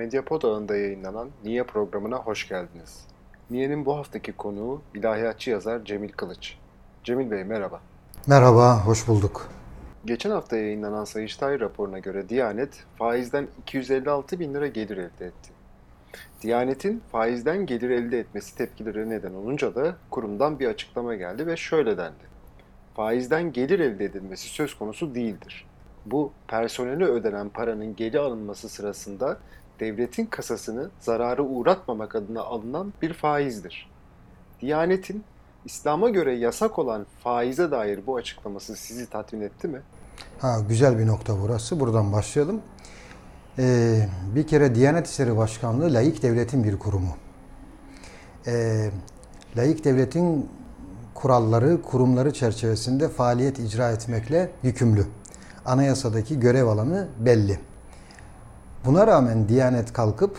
Medyapod 0.00 0.42
ağında 0.42 0.76
yayınlanan 0.76 1.30
Niye 1.44 1.62
programına 1.62 2.16
hoş 2.16 2.48
geldiniz. 2.48 3.06
Niye'nin 3.50 3.86
bu 3.86 3.96
haftaki 3.96 4.32
konuğu 4.32 4.82
ilahiyatçı 4.94 5.50
yazar 5.50 5.84
Cemil 5.84 6.12
Kılıç. 6.12 6.56
Cemil 7.04 7.30
Bey 7.30 7.44
merhaba. 7.44 7.80
Merhaba, 8.26 8.86
hoş 8.86 9.08
bulduk. 9.08 9.48
Geçen 10.04 10.30
hafta 10.30 10.56
yayınlanan 10.56 11.04
Sayıştay 11.04 11.60
raporuna 11.60 11.98
göre 11.98 12.28
Diyanet 12.28 12.84
faizden 12.98 13.48
256 13.62 14.40
bin 14.40 14.54
lira 14.54 14.66
gelir 14.66 14.96
elde 14.96 15.26
etti. 15.26 15.50
Diyanet'in 16.42 17.02
faizden 17.12 17.66
gelir 17.66 17.90
elde 17.90 18.18
etmesi 18.18 18.56
tepkileri 18.56 19.10
neden 19.10 19.34
olunca 19.34 19.74
da 19.74 19.96
kurumdan 20.10 20.60
bir 20.60 20.66
açıklama 20.66 21.14
geldi 21.14 21.46
ve 21.46 21.56
şöyle 21.56 21.98
dendi. 21.98 22.24
Faizden 22.94 23.52
gelir 23.52 23.80
elde 23.80 24.04
edilmesi 24.04 24.48
söz 24.48 24.74
konusu 24.74 25.14
değildir. 25.14 25.66
Bu 26.06 26.32
personele 26.48 27.04
ödenen 27.04 27.48
paranın 27.48 27.96
geri 27.96 28.18
alınması 28.18 28.68
sırasında 28.68 29.38
devletin 29.80 30.26
kasasını 30.26 30.90
zarara 31.00 31.42
uğratmamak 31.42 32.14
adına 32.16 32.42
alınan 32.42 32.92
bir 33.02 33.12
faizdir. 33.12 33.90
Diyanet'in 34.60 35.24
İslam'a 35.64 36.08
göre 36.08 36.34
yasak 36.34 36.78
olan 36.78 37.06
faize 37.24 37.70
dair 37.70 38.06
bu 38.06 38.16
açıklaması 38.16 38.76
sizi 38.76 39.10
tatmin 39.10 39.40
etti 39.40 39.68
mi? 39.68 39.82
Ha, 40.38 40.56
güzel 40.68 40.98
bir 40.98 41.06
nokta 41.06 41.42
burası. 41.42 41.80
Buradan 41.80 42.12
başlayalım. 42.12 42.60
Ee, 43.58 44.08
bir 44.34 44.46
kere 44.46 44.74
Diyanet 44.74 45.06
İşleri 45.06 45.36
Başkanlığı 45.36 45.94
laik 45.94 46.22
devletin 46.22 46.64
bir 46.64 46.78
kurumu. 46.78 47.16
Ee, 48.46 48.90
laik 49.56 49.84
devletin 49.84 50.50
kuralları, 51.14 51.82
kurumları 51.82 52.32
çerçevesinde 52.32 53.08
faaliyet 53.08 53.58
icra 53.58 53.90
etmekle 53.90 54.50
yükümlü. 54.62 55.06
Anayasadaki 55.64 56.40
görev 56.40 56.66
alanı 56.66 57.08
belli. 57.18 57.69
Buna 58.84 59.06
rağmen 59.06 59.48
Diyanet 59.48 59.92
kalkıp 59.92 60.38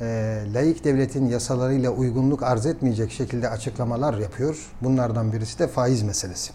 e, 0.00 0.38
laik 0.54 0.84
devletin 0.84 1.26
yasalarıyla 1.26 1.90
uygunluk 1.90 2.42
arz 2.42 2.66
etmeyecek 2.66 3.12
şekilde 3.12 3.48
açıklamalar 3.48 4.18
yapıyor. 4.18 4.70
Bunlardan 4.82 5.32
birisi 5.32 5.58
de 5.58 5.68
faiz 5.68 6.02
meselesi. 6.02 6.52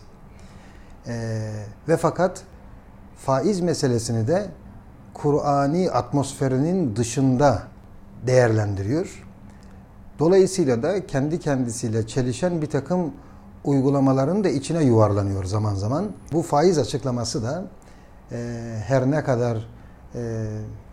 E, 1.07 1.51
ve 1.87 1.97
fakat 1.97 2.41
faiz 3.17 3.61
meselesini 3.61 4.27
de 4.27 4.45
Kur'ani 5.13 5.91
atmosferinin 5.91 6.95
dışında 6.95 7.63
değerlendiriyor. 8.27 9.27
Dolayısıyla 10.19 10.83
da 10.83 11.07
kendi 11.07 11.39
kendisiyle 11.39 12.07
çelişen 12.07 12.61
bir 12.61 12.69
takım 12.69 13.13
uygulamaların 13.63 14.43
da 14.43 14.49
içine 14.49 14.83
yuvarlanıyor 14.83 15.43
zaman 15.43 15.75
zaman. 15.75 16.11
Bu 16.33 16.41
faiz 16.41 16.77
açıklaması 16.77 17.43
da 17.43 17.63
e, 18.31 18.37
her 18.87 19.11
ne 19.11 19.23
kadar 19.23 19.67
e, 20.15 20.45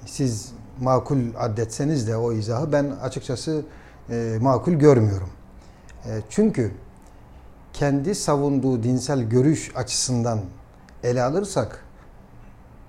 siz 0.06 0.52
makul 0.80 1.18
addetseniz 1.38 2.08
de 2.08 2.16
o 2.16 2.32
izahı 2.32 2.72
ben 2.72 2.84
açıkçası 3.02 3.62
e, 4.10 4.38
makul 4.40 4.72
görmüyorum. 4.72 5.28
E, 6.04 6.20
çünkü 6.30 6.72
kendi 7.72 8.14
savunduğu 8.14 8.82
dinsel 8.82 9.22
görüş 9.22 9.72
açısından 9.76 10.40
ele 11.02 11.22
alırsak 11.22 11.84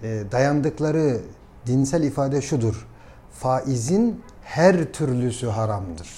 e, 0.03 0.23
dayandıkları 0.31 1.21
dinsel 1.65 2.03
ifade 2.03 2.41
şudur. 2.41 2.87
Faizin 3.31 4.21
her 4.43 4.85
türlüsü 4.85 5.47
haramdır. 5.47 6.09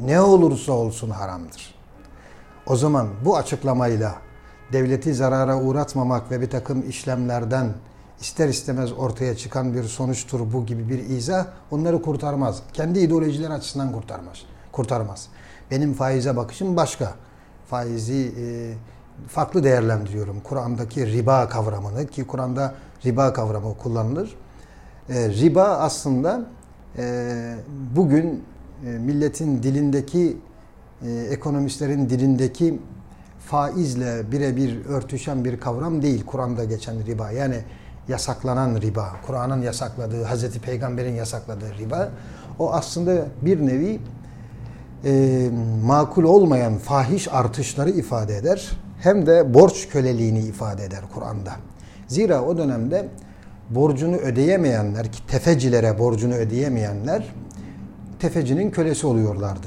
Ne 0.00 0.20
olursa 0.20 0.72
olsun 0.72 1.10
haramdır. 1.10 1.74
O 2.66 2.76
zaman 2.76 3.08
bu 3.24 3.36
açıklamayla 3.36 4.14
devleti 4.72 5.14
zarara 5.14 5.60
uğratmamak 5.60 6.30
ve 6.30 6.40
bir 6.40 6.50
takım 6.50 6.88
işlemlerden 6.88 7.74
ister 8.20 8.48
istemez 8.48 8.92
ortaya 8.92 9.36
çıkan 9.36 9.74
bir 9.74 9.82
sonuçtur 9.84 10.52
bu 10.52 10.66
gibi 10.66 10.88
bir 10.88 10.98
izah 10.98 11.46
onları 11.70 12.02
kurtarmaz. 12.02 12.62
Kendi 12.72 12.98
ideolojiler 12.98 13.50
açısından 13.50 13.92
kurtarmaz. 13.92 14.42
Kurtarmaz. 14.72 15.28
Benim 15.70 15.94
faize 15.94 16.36
bakışım 16.36 16.76
başka. 16.76 17.14
Faizi 17.66 18.32
e, 18.38 18.74
farklı 19.28 19.64
değerlendiriyorum. 19.64 20.40
Kur'an'daki 20.40 21.06
riba 21.06 21.48
kavramını 21.48 22.06
ki 22.06 22.24
Kur'an'da 22.24 22.74
riba 23.04 23.32
kavramı 23.32 23.76
kullanılır. 23.76 24.36
E, 25.08 25.28
riba 25.28 25.64
aslında 25.64 26.46
e, 26.98 27.56
bugün 27.96 28.44
e, 28.86 28.88
milletin 28.88 29.62
dilindeki 29.62 30.36
e, 31.06 31.10
ekonomistlerin 31.10 32.10
dilindeki 32.10 32.80
faizle 33.40 34.32
birebir 34.32 34.86
örtüşen 34.86 35.44
bir 35.44 35.60
kavram 35.60 36.02
değil 36.02 36.24
Kur'an'da 36.26 36.64
geçen 36.64 37.06
riba. 37.06 37.30
Yani 37.30 37.56
yasaklanan 38.08 38.80
riba, 38.80 39.12
Kur'an'ın 39.26 39.62
yasakladığı, 39.62 40.24
Hazreti 40.24 40.60
Peygamber'in 40.60 41.14
yasakladığı 41.14 41.74
riba, 41.78 42.10
o 42.58 42.72
aslında 42.72 43.26
bir 43.42 43.66
nevi 43.66 44.00
e, 45.04 45.50
makul 45.84 46.24
olmayan 46.24 46.78
fahiş 46.78 47.28
artışları 47.32 47.90
ifade 47.90 48.36
eder. 48.36 48.70
Hem 49.00 49.26
de 49.26 49.54
borç 49.54 49.88
köleliğini 49.88 50.38
ifade 50.38 50.84
eder 50.84 51.00
Kur'an'da. 51.14 51.52
Zira 52.08 52.42
o 52.42 52.58
dönemde 52.58 53.08
borcunu 53.70 54.16
ödeyemeyenler, 54.16 55.12
ki 55.12 55.26
tefecilere 55.26 55.98
borcunu 55.98 56.34
ödeyemeyenler 56.34 57.34
tefecinin 58.18 58.70
kölesi 58.70 59.06
oluyorlardı. 59.06 59.66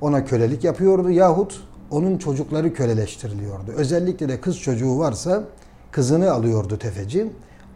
Ona 0.00 0.24
kölelik 0.24 0.64
yapıyordu 0.64 1.10
yahut 1.10 1.64
onun 1.90 2.18
çocukları 2.18 2.74
köleleştiriliyordu. 2.74 3.72
Özellikle 3.76 4.28
de 4.28 4.40
kız 4.40 4.58
çocuğu 4.58 4.98
varsa 4.98 5.44
kızını 5.94 6.32
alıyordu 6.32 6.78
tefeci. 6.78 7.32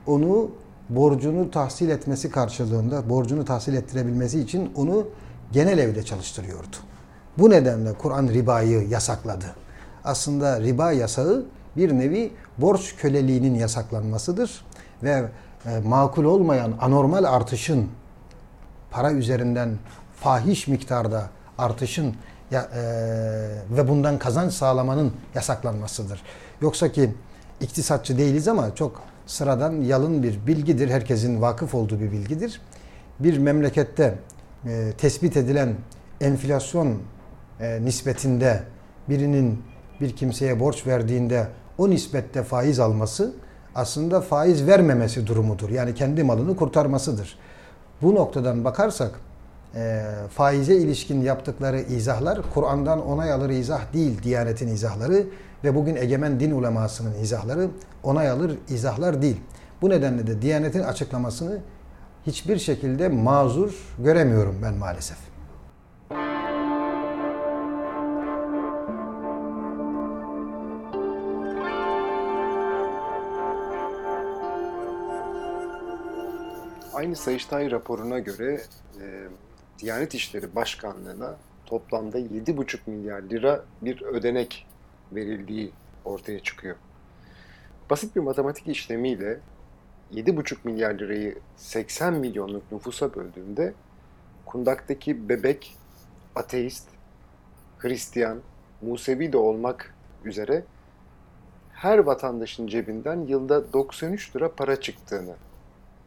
Onu 0.07 0.51
borcunu 0.89 1.51
tahsil 1.51 1.89
etmesi 1.89 2.31
karşılığında, 2.31 3.11
borcunu 3.11 3.45
tahsil 3.45 3.75
ettirebilmesi 3.75 4.41
için 4.41 4.73
onu 4.77 5.07
genel 5.53 5.79
evde 5.79 6.03
çalıştırıyordu. 6.03 6.77
Bu 7.39 7.51
nedenle 7.51 7.93
Kur'an 7.93 8.29
ribayı 8.29 8.89
yasakladı. 8.89 9.45
Aslında 10.05 10.61
riba 10.61 10.93
yasağı 10.93 11.45
bir 11.77 11.93
nevi 11.93 12.33
borç 12.59 12.97
köleliğinin 12.97 13.55
yasaklanmasıdır 13.55 14.65
ve 15.03 15.25
e, 15.67 15.79
makul 15.79 16.25
olmayan 16.25 16.73
anormal 16.81 17.25
artışın 17.25 17.89
para 18.91 19.13
üzerinden 19.13 19.79
fahiş 20.17 20.69
miktarda 20.69 21.31
artışın 21.59 22.15
ya, 22.51 22.63
e, 22.63 22.83
ve 23.77 23.89
bundan 23.89 24.19
kazanç 24.19 24.53
sağlamanın 24.53 25.13
yasaklanmasıdır. 25.35 26.23
Yoksa 26.61 26.93
ki 26.93 27.15
iktisatçı 27.61 28.19
değiliz 28.19 28.49
ama 28.49 28.75
çok 28.75 29.03
sıradan 29.27 29.73
yalın 29.73 30.23
bir 30.23 30.47
bilgidir. 30.47 30.89
Herkesin 30.89 31.43
vakıf 31.43 31.75
olduğu 31.75 32.01
bir 32.01 32.13
bilgidir. 32.13 32.61
Bir 33.21 33.39
memlekette 33.39 34.19
e, 34.67 34.93
tespit 34.99 35.37
edilen 35.37 35.75
enflasyon 36.21 36.99
e, 37.61 37.85
nispetinde 37.85 38.63
birinin 39.09 39.63
bir 40.01 40.17
kimseye 40.17 40.61
borç 40.61 40.87
verdiğinde 40.87 41.47
o 41.79 41.91
nispette 41.91 42.43
faiz 42.43 42.81
alması 42.81 43.33
aslında 43.75 44.21
faiz 44.21 44.67
vermemesi 44.67 45.27
durumudur. 45.27 45.71
Yani 45.71 45.95
kendi 45.95 46.25
malını 46.25 46.57
kurtarmasıdır. 46.57 47.39
Bu 48.03 48.15
noktadan 48.15 48.65
bakarsak 48.65 49.21
e, 49.75 50.05
faize 50.31 50.77
ilişkin 50.77 51.23
yaptıkları 51.23 51.81
izahlar 51.81 52.39
Kur'an'dan 52.55 53.07
onay 53.07 53.33
alır 53.33 53.51
izah 53.51 53.93
değil 53.93 54.23
Diyanet'in 54.23 54.69
izahları 54.69 55.27
ve 55.65 55.75
bugün 55.75 55.97
egemen 55.97 56.41
din 56.41 56.51
ulemasının 56.51 57.15
izahları 57.15 57.71
onay 58.03 58.31
alır 58.31 58.59
izahlar 58.69 59.23
değil. 59.23 59.41
Bu 59.83 59.91
nedenle 59.91 60.27
de 60.27 60.43
Diyanet'in 60.43 60.83
açıklamasını 60.83 61.61
hiçbir 62.27 62.59
şekilde 62.59 63.09
mazur 63.09 63.95
göremiyorum 63.99 64.61
ben 64.63 64.75
maalesef. 64.75 65.19
Aynı 76.95 77.17
Sayıştay 77.17 77.71
raporuna 77.71 78.19
göre 78.19 78.61
e, 79.01 79.29
Diyanet 79.79 80.15
İşleri 80.15 80.55
Başkanlığı'na 80.55 81.37
toplamda 81.67 82.19
7,5 82.19 82.79
milyar 82.87 83.23
lira 83.23 83.65
bir 83.83 84.03
ödenek 84.03 84.67
verildiği 85.13 85.73
ortaya 86.05 86.41
çıkıyor. 86.41 86.77
Basit 87.91 88.17
bir 88.17 88.21
matematik 88.21 88.69
işlemiyle 88.69 89.41
7,5 90.15 90.57
milyar 90.65 90.95
lirayı 90.95 91.39
80 91.57 92.15
milyonluk 92.15 92.73
nüfusa 92.73 93.15
böldüğümde 93.15 93.75
kundaktaki 94.47 95.29
bebek, 95.29 95.77
ateist, 96.35 96.89
Hristiyan, 97.79 98.41
Musevi 98.83 99.33
de 99.33 99.37
olmak 99.37 99.95
üzere 100.25 100.65
her 101.73 101.99
vatandaşın 101.99 102.67
cebinden 102.67 103.27
yılda 103.27 103.73
93 103.73 104.37
lira 104.37 104.53
para 104.53 104.81
çıktığını 104.81 105.35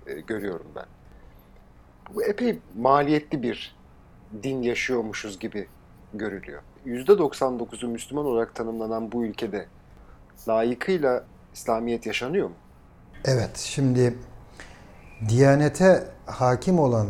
e, 0.07 0.13
görüyorum 0.13 0.67
ben. 0.75 0.85
Bu 2.15 2.23
epey 2.23 2.59
maliyetli 2.77 3.43
bir 3.43 3.75
din 4.43 4.61
yaşıyormuşuz 4.61 5.39
gibi 5.39 5.67
görülüyor. 6.13 6.61
%99'u 6.85 7.87
Müslüman 7.87 8.25
olarak 8.25 8.55
tanımlanan 8.55 9.11
bu 9.11 9.25
ülkede 9.25 9.65
layıkıyla 10.47 11.23
İslamiyet 11.53 12.05
yaşanıyor 12.05 12.47
mu? 12.47 12.55
Evet, 13.25 13.57
şimdi 13.57 14.15
Diyanete 15.29 16.07
hakim 16.25 16.79
olan 16.79 17.07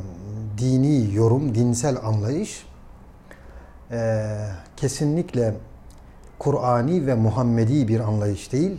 dini 0.58 1.16
yorum, 1.16 1.56
dinsel 1.56 1.98
anlayış 2.04 2.66
e, 3.92 4.28
kesinlikle 4.78 5.54
Kur'ani 6.40 7.08
ve 7.08 7.16
Muhammedi 7.16 7.88
bir 7.88 8.00
anlayış 8.00 8.52
değil. 8.52 8.78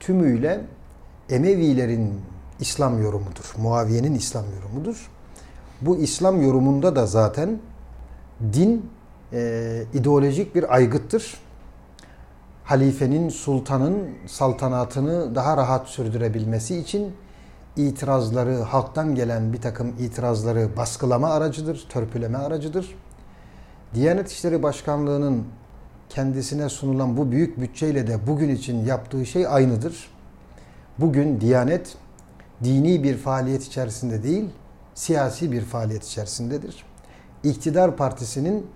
Tümüyle 0.00 0.60
Emevilerin 1.30 2.20
İslam 2.60 3.02
yorumudur. 3.02 3.54
Muaviye'nin 3.58 4.14
İslam 4.14 4.44
yorumudur. 4.56 5.10
Bu 5.80 5.96
İslam 5.96 6.42
yorumunda 6.42 6.96
da 6.96 7.06
zaten 7.06 7.58
din 8.52 8.90
e, 9.32 9.82
ideolojik 9.94 10.54
bir 10.54 10.74
aygıttır. 10.74 11.36
Halifenin, 12.64 13.28
sultanın 13.28 14.08
saltanatını 14.26 15.34
daha 15.34 15.56
rahat 15.56 15.88
sürdürebilmesi 15.88 16.78
için 16.78 17.12
itirazları, 17.76 18.54
halktan 18.56 19.14
gelen 19.14 19.52
bir 19.52 19.60
takım 19.60 19.88
itirazları 19.98 20.76
baskılama 20.76 21.28
aracıdır, 21.28 21.86
törpüleme 21.88 22.38
aracıdır. 22.38 22.94
Diyanet 23.94 24.30
İşleri 24.30 24.62
Başkanlığı'nın 24.62 25.44
kendisine 26.08 26.68
sunulan 26.68 27.16
bu 27.16 27.30
büyük 27.30 27.60
bütçeyle 27.60 28.06
de 28.06 28.26
bugün 28.26 28.48
için 28.48 28.84
yaptığı 28.84 29.26
şey 29.26 29.46
aynıdır. 29.46 30.10
Bugün 30.98 31.40
Diyanet 31.40 31.96
dini 32.64 33.02
bir 33.02 33.16
faaliyet 33.16 33.64
içerisinde 33.64 34.22
değil, 34.22 34.44
siyasi 34.94 35.52
bir 35.52 35.62
faaliyet 35.62 36.04
içerisindedir. 36.04 36.84
İktidar 37.44 37.96
Partisi'nin 37.96 38.66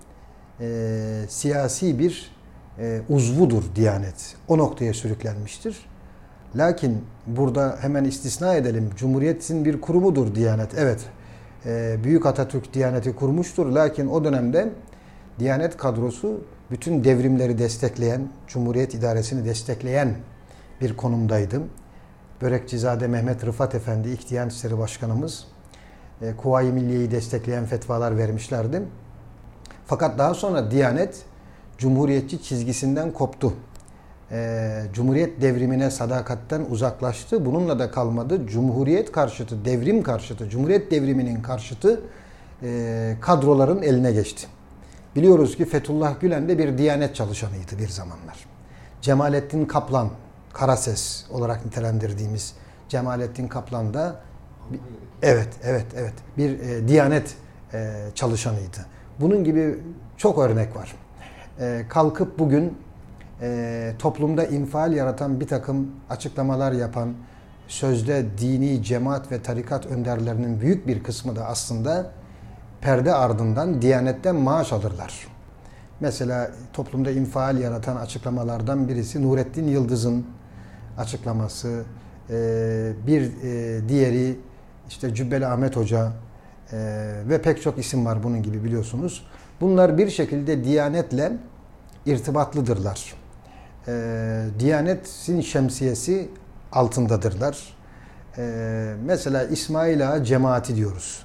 e, 0.61 1.25
siyasi 1.29 1.99
bir 1.99 2.31
e, 2.79 3.01
uzvudur 3.09 3.63
Diyanet. 3.75 4.37
O 4.49 4.59
noktaya 4.59 4.95
sürüklenmiştir. 4.95 5.77
Lakin 6.57 7.05
burada 7.27 7.79
hemen 7.81 8.05
istisna 8.05 8.55
edelim. 8.55 8.91
Cumhuriyetin 8.97 9.65
bir 9.65 9.81
kurumudur 9.81 10.35
Diyanet. 10.35 10.75
Evet, 10.79 11.01
e, 11.67 11.97
Büyük 12.05 12.27
Atatürk 12.27 12.75
Diyaneti 12.75 13.17
kurmuştur. 13.17 13.67
Lakin 13.67 14.07
o 14.07 14.25
dönemde 14.25 14.69
Diyanet 15.39 15.77
kadrosu 15.77 16.41
bütün 16.71 17.05
devrimleri 17.05 17.59
destekleyen, 17.59 18.29
Cumhuriyet 18.47 18.95
idaresini 18.95 19.45
destekleyen 19.45 20.15
bir 20.81 20.97
konumdaydı. 20.97 21.61
Börekçizade 22.43 23.07
Mehmet 23.07 23.47
Rıfat 23.47 23.75
Efendi, 23.75 24.09
İlk 24.09 24.31
Diyanet 24.31 24.53
İşleri 24.53 24.79
Başkanımız, 24.79 25.45
e, 26.23 26.37
Kuvayi 26.37 26.73
Milliye'yi 26.73 27.11
destekleyen 27.11 27.65
fetvalar 27.65 28.19
vermişlerdi. 28.19 28.83
Fakat 29.89 30.19
daha 30.19 30.35
sonra 30.35 30.71
Diyanet 30.71 31.23
Cumhuriyetçi 31.79 32.43
çizgisinden 32.43 33.13
koptu. 33.13 33.55
E, 34.31 34.83
Cumhuriyet 34.93 35.43
devrimine 35.43 35.91
sadakatten 35.91 36.67
uzaklaştı. 36.71 37.47
Bununla 37.47 37.79
da 37.79 37.91
kalmadı. 37.91 38.47
Cumhuriyet 38.47 39.13
karşıtı, 39.13 39.65
devrim 39.65 40.03
karşıtı, 40.03 40.49
Cumhuriyet 40.49 40.91
devriminin 40.91 41.43
karşıtı 41.43 42.01
e, 42.63 43.17
kadroların 43.21 43.83
eline 43.83 44.13
geçti. 44.13 44.47
Biliyoruz 45.17 45.57
ki 45.57 45.65
Fethullah 45.65 46.21
Gülen 46.21 46.49
de 46.49 46.59
bir 46.59 46.79
Diyanet 46.79 47.15
çalışanıydı 47.15 47.79
bir 47.79 47.89
zamanlar. 47.89 48.47
Cemalettin 49.03 49.65
Kaplan, 49.67 50.11
Karases 50.53 51.25
olarak 51.31 51.67
nitelendirdiğimiz 51.67 52.55
Cemalettin 52.89 53.49
Kaplan 53.49 53.95
da 53.95 54.21
evet, 55.23 55.49
evet, 55.65 55.87
evet 55.97 56.15
bir 56.37 56.61
e, 56.61 56.89
Diyanet 56.89 57.35
e, 57.73 57.95
çalışanıydı. 58.15 58.98
Bunun 59.21 59.45
gibi 59.45 59.79
çok 60.17 60.39
örnek 60.39 60.77
var. 60.77 60.95
E, 61.61 61.85
kalkıp 61.89 62.39
bugün 62.39 62.79
e, 63.43 63.93
toplumda 63.99 64.45
infial 64.45 64.93
yaratan 64.93 65.41
bir 65.41 65.47
takım 65.47 65.91
açıklamalar 66.11 66.73
yapan 66.73 67.15
sözde 67.69 68.27
dini 68.39 68.83
cemaat 68.83 69.33
ve 69.33 69.43
tarikat 69.43 69.87
önderlerinin 69.87 70.61
büyük 70.61 70.87
bir 70.87 71.03
kısmı 71.03 71.37
da 71.37 71.47
aslında 71.47 72.11
perde 72.81 73.15
ardından 73.15 73.83
Diyanet'ten 73.83 74.37
maaş 74.37 74.73
alırlar. 74.73 75.27
Mesela 76.01 76.51
toplumda 76.73 77.11
infial 77.11 77.59
yaratan 77.59 77.97
açıklamalardan 77.97 78.89
birisi 78.89 79.23
Nurettin 79.23 79.69
Yıldız'ın 79.69 80.27
açıklaması, 80.99 81.85
e, 82.31 82.35
bir 83.07 83.23
e, 83.23 83.89
diğeri 83.89 84.37
işte 84.89 85.15
Cübbeli 85.15 85.47
Ahmet 85.47 85.77
Hoca 85.77 86.13
e, 86.73 86.79
ve 87.29 87.43
pek 87.43 87.63
çok 87.63 87.79
isim 87.79 88.07
var 88.07 88.23
bunun 88.23 88.43
gibi 88.43 88.65
biliyorsunuz. 88.65 89.27
Bunlar 89.61 89.99
bir 89.99 90.11
şekilde 90.11 90.65
Diyanet'le 90.65 91.33
irtibatlıdırlar. 92.07 93.15
Diyanet'in 94.59 95.41
şemsiyesi 95.41 96.29
altındadırlar. 96.73 97.77
Mesela 99.05 99.45
İsmail 99.45 100.13
Ağa 100.13 100.25
cemaati 100.25 100.77
diyoruz. 100.77 101.23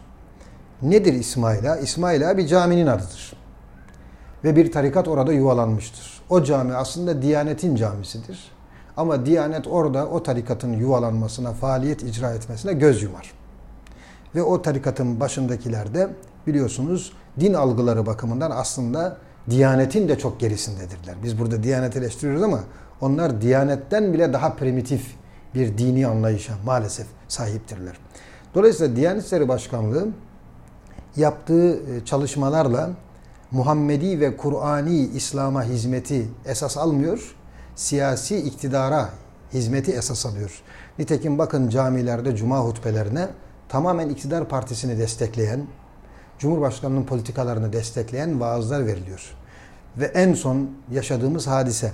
Nedir 0.81 1.13
İsmail 1.13 1.73
Ağa? 1.73 1.77
İsmail 1.77 2.29
Ağa 2.29 2.37
bir 2.37 2.47
caminin 2.47 2.87
adıdır. 2.87 3.33
Ve 4.43 4.55
bir 4.55 4.71
tarikat 4.71 5.07
orada 5.07 5.33
yuvalanmıştır. 5.33 6.21
O 6.29 6.43
cami 6.43 6.73
aslında 6.73 7.21
Diyanet'in 7.21 7.75
camisidir. 7.75 8.51
Ama 8.97 9.25
Diyanet 9.25 9.67
orada 9.67 10.07
o 10.07 10.23
tarikatın 10.23 10.73
yuvalanmasına, 10.73 11.51
faaliyet 11.51 12.03
icra 12.03 12.33
etmesine 12.33 12.73
göz 12.73 13.03
yumar. 13.03 13.31
Ve 14.35 14.43
o 14.43 14.61
tarikatın 14.61 15.19
başındakiler 15.19 15.93
de 15.93 16.09
biliyorsunuz 16.47 17.13
din 17.39 17.53
algıları 17.53 18.05
bakımından 18.05 18.51
aslında 18.51 19.17
Diyanetin 19.49 20.09
de 20.09 20.17
çok 20.17 20.39
gerisindedirler. 20.39 21.15
Biz 21.23 21.39
burada 21.39 21.63
Diyanet 21.63 21.97
eleştiriyoruz 21.97 22.43
ama 22.43 22.59
onlar 23.01 23.41
Diyanetten 23.41 24.13
bile 24.13 24.33
daha 24.33 24.53
primitif 24.53 25.15
bir 25.55 25.77
dini 25.77 26.07
anlayışa 26.07 26.53
maalesef 26.65 27.07
sahiptirler. 27.27 27.97
Dolayısıyla 28.55 28.95
Diyanet 28.95 29.25
İşleri 29.25 29.47
Başkanlığı 29.47 30.07
yaptığı 31.15 31.73
e, 31.73 32.05
çalışmalarla 32.05 32.89
Muhammedi 33.51 34.19
ve 34.19 34.37
Kur'ani 34.37 34.97
İslam'a 34.97 35.63
hizmeti 35.63 36.27
esas 36.45 36.77
almıyor, 36.77 37.35
siyasi 37.75 38.37
iktidara 38.37 39.09
hizmeti 39.53 39.91
esas 39.91 40.25
alıyor. 40.25 40.61
Nitekim 40.99 41.37
bakın 41.37 41.69
camilerde 41.69 42.35
cuma 42.35 42.59
hutbelerine 42.59 43.27
tamamen 43.73 44.09
iktidar 44.09 44.47
partisini 44.47 44.97
destekleyen, 44.97 45.67
Cumhurbaşkanının 46.39 47.03
politikalarını 47.03 47.73
destekleyen 47.73 48.39
vaazlar 48.39 48.85
veriliyor. 48.85 49.33
Ve 49.97 50.05
en 50.05 50.33
son 50.33 50.69
yaşadığımız 50.91 51.47
hadise, 51.47 51.91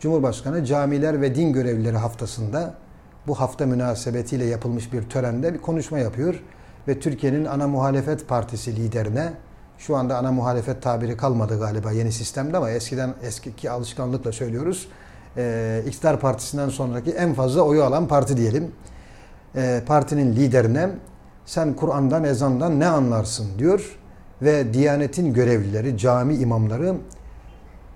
Cumhurbaşkanı 0.00 0.64
camiler 0.64 1.20
ve 1.20 1.34
din 1.34 1.52
görevlileri 1.52 1.96
haftasında 1.96 2.74
bu 3.26 3.40
hafta 3.40 3.66
münasebetiyle 3.66 4.44
yapılmış 4.44 4.92
bir 4.92 5.02
törende 5.02 5.54
bir 5.54 5.58
konuşma 5.58 5.98
yapıyor 5.98 6.42
ve 6.88 7.00
Türkiye'nin 7.00 7.44
ana 7.44 7.68
muhalefet 7.68 8.28
partisi 8.28 8.76
liderine 8.76 9.32
şu 9.78 9.96
anda 9.96 10.18
ana 10.18 10.32
muhalefet 10.32 10.82
tabiri 10.82 11.16
kalmadı 11.16 11.58
galiba 11.58 11.92
yeni 11.92 12.12
sistemde 12.12 12.56
ama 12.56 12.70
eskiden 12.70 13.14
eski 13.22 13.70
alışkanlıkla 13.70 14.32
söylüyoruz. 14.32 14.88
E, 15.36 15.82
İktidar 15.86 16.20
Partisi'nden 16.20 16.68
sonraki 16.68 17.10
en 17.10 17.34
fazla 17.34 17.62
oyu 17.62 17.84
alan 17.84 18.08
parti 18.08 18.36
diyelim. 18.36 18.72
E, 19.56 19.82
partinin 19.86 20.36
liderine 20.36 20.90
sen 21.50 21.76
Kur'an'dan, 21.76 22.24
ezandan 22.24 22.80
ne 22.80 22.86
anlarsın 22.86 23.58
diyor 23.58 23.98
ve 24.42 24.74
Diyanet'in 24.74 25.34
görevlileri, 25.34 25.98
cami 25.98 26.34
imamları 26.34 26.94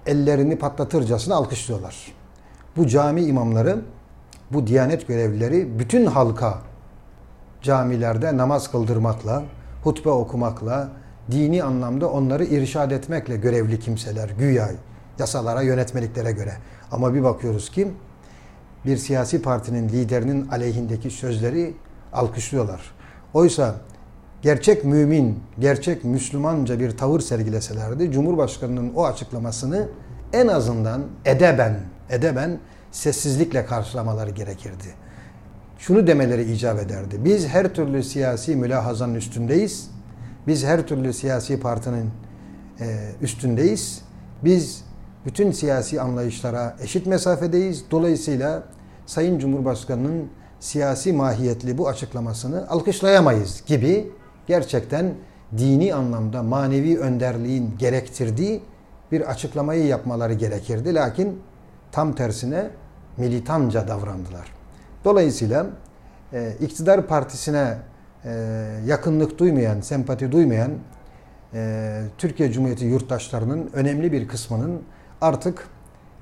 ellerini 0.06 0.58
patlatırcasına 0.58 1.34
alkışlıyorlar. 1.34 2.12
Bu 2.76 2.86
cami 2.86 3.22
imamları, 3.22 3.80
bu 4.50 4.66
Diyanet 4.66 5.08
görevlileri 5.08 5.78
bütün 5.78 6.06
halka 6.06 6.58
camilerde 7.62 8.36
namaz 8.36 8.70
kıldırmakla, 8.70 9.42
hutbe 9.84 10.10
okumakla, 10.10 10.88
dini 11.30 11.64
anlamda 11.64 12.10
onları 12.10 12.44
irşad 12.44 12.90
etmekle 12.90 13.36
görevli 13.36 13.80
kimseler 13.80 14.28
güya 14.28 14.70
yasalara, 15.18 15.62
yönetmeliklere 15.62 16.32
göre. 16.32 16.52
Ama 16.90 17.14
bir 17.14 17.22
bakıyoruz 17.22 17.70
ki 17.70 17.88
bir 18.86 18.96
siyasi 18.96 19.42
partinin 19.42 19.88
liderinin 19.88 20.48
aleyhindeki 20.48 21.10
sözleri 21.10 21.74
alkışlıyorlar. 22.12 22.94
Oysa 23.34 23.74
gerçek 24.42 24.84
mümin, 24.84 25.38
gerçek 25.58 26.04
Müslümanca 26.04 26.80
bir 26.80 26.96
tavır 26.96 27.20
sergileselerdi 27.20 28.12
Cumhurbaşkanının 28.12 28.94
o 28.94 29.04
açıklamasını 29.04 29.88
en 30.32 30.46
azından 30.46 31.02
edeben, 31.24 31.80
edeben 32.10 32.58
sessizlikle 32.92 33.66
karşılamaları 33.66 34.30
gerekirdi 34.30 35.04
şunu 35.78 36.06
demeleri 36.06 36.52
icap 36.52 36.78
ederdi. 36.78 37.24
Biz 37.24 37.48
her 37.48 37.74
türlü 37.74 38.02
siyasi 38.02 38.56
mülahazanın 38.56 39.14
üstündeyiz. 39.14 39.90
Biz 40.46 40.64
her 40.64 40.86
türlü 40.86 41.12
siyasi 41.12 41.60
partinin 41.60 42.10
e, 42.80 43.10
üstündeyiz. 43.20 44.02
Biz 44.44 44.84
bütün 45.26 45.50
siyasi 45.50 46.00
anlayışlara 46.00 46.76
eşit 46.82 47.06
mesafedeyiz. 47.06 47.84
Dolayısıyla 47.90 48.62
Sayın 49.06 49.38
Cumhurbaşkanı'nın 49.38 50.28
siyasi 50.64 51.12
mahiyetli 51.12 51.78
bu 51.78 51.88
açıklamasını 51.88 52.70
alkışlayamayız 52.70 53.62
gibi 53.66 54.12
gerçekten 54.46 55.14
dini 55.58 55.94
anlamda 55.94 56.42
manevi 56.42 56.98
önderliğin 56.98 57.74
gerektirdiği 57.78 58.62
bir 59.12 59.30
açıklamayı 59.30 59.86
yapmaları 59.86 60.32
gerekirdi. 60.32 60.94
Lakin 60.94 61.40
tam 61.92 62.14
tersine 62.14 62.70
militanca 63.16 63.88
davrandılar. 63.88 64.52
Dolayısıyla 65.04 65.66
e, 66.32 66.52
iktidar 66.60 67.06
partisine 67.06 67.78
e, 68.24 68.30
yakınlık 68.86 69.38
duymayan, 69.38 69.80
sempati 69.80 70.32
duymayan 70.32 70.70
e, 71.54 72.02
Türkiye 72.18 72.52
Cumhuriyeti 72.52 72.84
yurttaşlarının 72.84 73.70
önemli 73.72 74.12
bir 74.12 74.28
kısmının 74.28 74.82
artık 75.20 75.68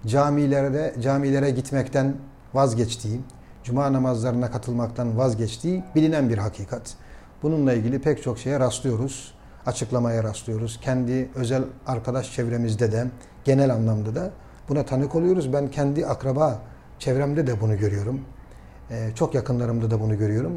camilere 0.07 0.95
camilere 1.01 1.51
gitmekten 1.51 2.15
vazgeçtiği, 2.55 3.21
cuma 3.65 3.93
namazlarına 3.93 4.51
katılmaktan 4.51 5.19
vazgeçtiği 5.19 5.85
bilinen 5.95 6.29
bir 6.29 6.39
hakikat. 6.39 6.95
Bununla 7.43 7.73
ilgili 7.73 8.01
pek 8.01 8.23
çok 8.23 8.39
şeye 8.39 8.61
rastlıyoruz, 8.61 9.35
açıklamaya 9.67 10.25
rastlıyoruz. 10.25 10.81
Kendi 10.81 11.31
özel 11.35 11.63
arkadaş 11.87 12.33
çevremizde 12.33 12.93
de, 12.93 13.07
genel 13.45 13.73
anlamda 13.73 14.15
da 14.15 14.31
buna 14.69 14.85
tanık 14.85 15.15
oluyoruz. 15.15 15.53
Ben 15.53 15.71
kendi 15.71 16.07
akraba 16.07 16.63
çevremde 16.99 17.47
de 17.47 17.61
bunu 17.61 17.79
görüyorum. 17.79 18.21
Ee, 18.91 19.11
çok 19.15 19.35
yakınlarımda 19.35 19.91
da 19.91 20.01
bunu 20.01 20.19
görüyorum. 20.19 20.53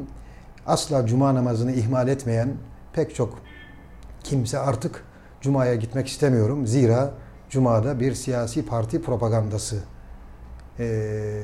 Asla 0.67 1.05
cuma 1.05 1.35
namazını 1.35 1.71
ihmal 1.71 2.07
etmeyen 2.07 2.53
pek 2.93 3.15
çok 3.15 3.39
kimse 4.23 4.59
artık 4.59 5.03
cumaya 5.41 5.75
gitmek 5.75 6.07
istemiyorum. 6.07 6.67
Zira 6.67 7.11
cumada 7.49 7.99
bir 7.99 8.13
siyasi 8.13 8.65
parti 8.65 9.01
propagandası 9.01 9.83
e, 10.79 11.41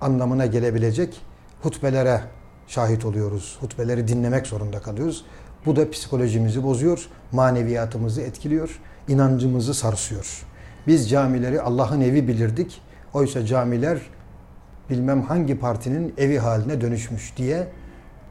anlamına 0.00 0.46
gelebilecek 0.46 1.20
hutbelere 1.62 2.20
şahit 2.66 3.04
oluyoruz. 3.04 3.56
Hutbeleri 3.60 4.08
dinlemek 4.08 4.46
zorunda 4.46 4.80
kalıyoruz. 4.80 5.24
Bu 5.66 5.76
da 5.76 5.90
psikolojimizi 5.90 6.62
bozuyor, 6.62 7.08
maneviyatımızı 7.32 8.20
etkiliyor, 8.22 8.80
inancımızı 9.08 9.74
sarsıyor. 9.74 10.44
Biz 10.86 11.10
camileri 11.10 11.60
Allah'ın 11.60 12.00
evi 12.00 12.28
bilirdik. 12.28 12.80
Oysa 13.14 13.46
camiler 13.46 13.98
bilmem 14.90 15.22
hangi 15.22 15.58
partinin 15.58 16.14
evi 16.18 16.38
haline 16.38 16.80
dönüşmüş 16.80 17.36
diye 17.36 17.68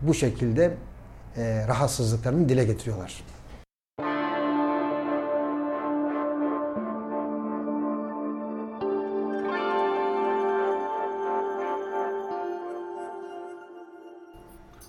bu 0.01 0.13
şekilde 0.13 0.73
e, 1.37 1.67
rahatsızlıklarını 1.67 2.49
dile 2.49 2.63
getiriyorlar. 2.63 3.23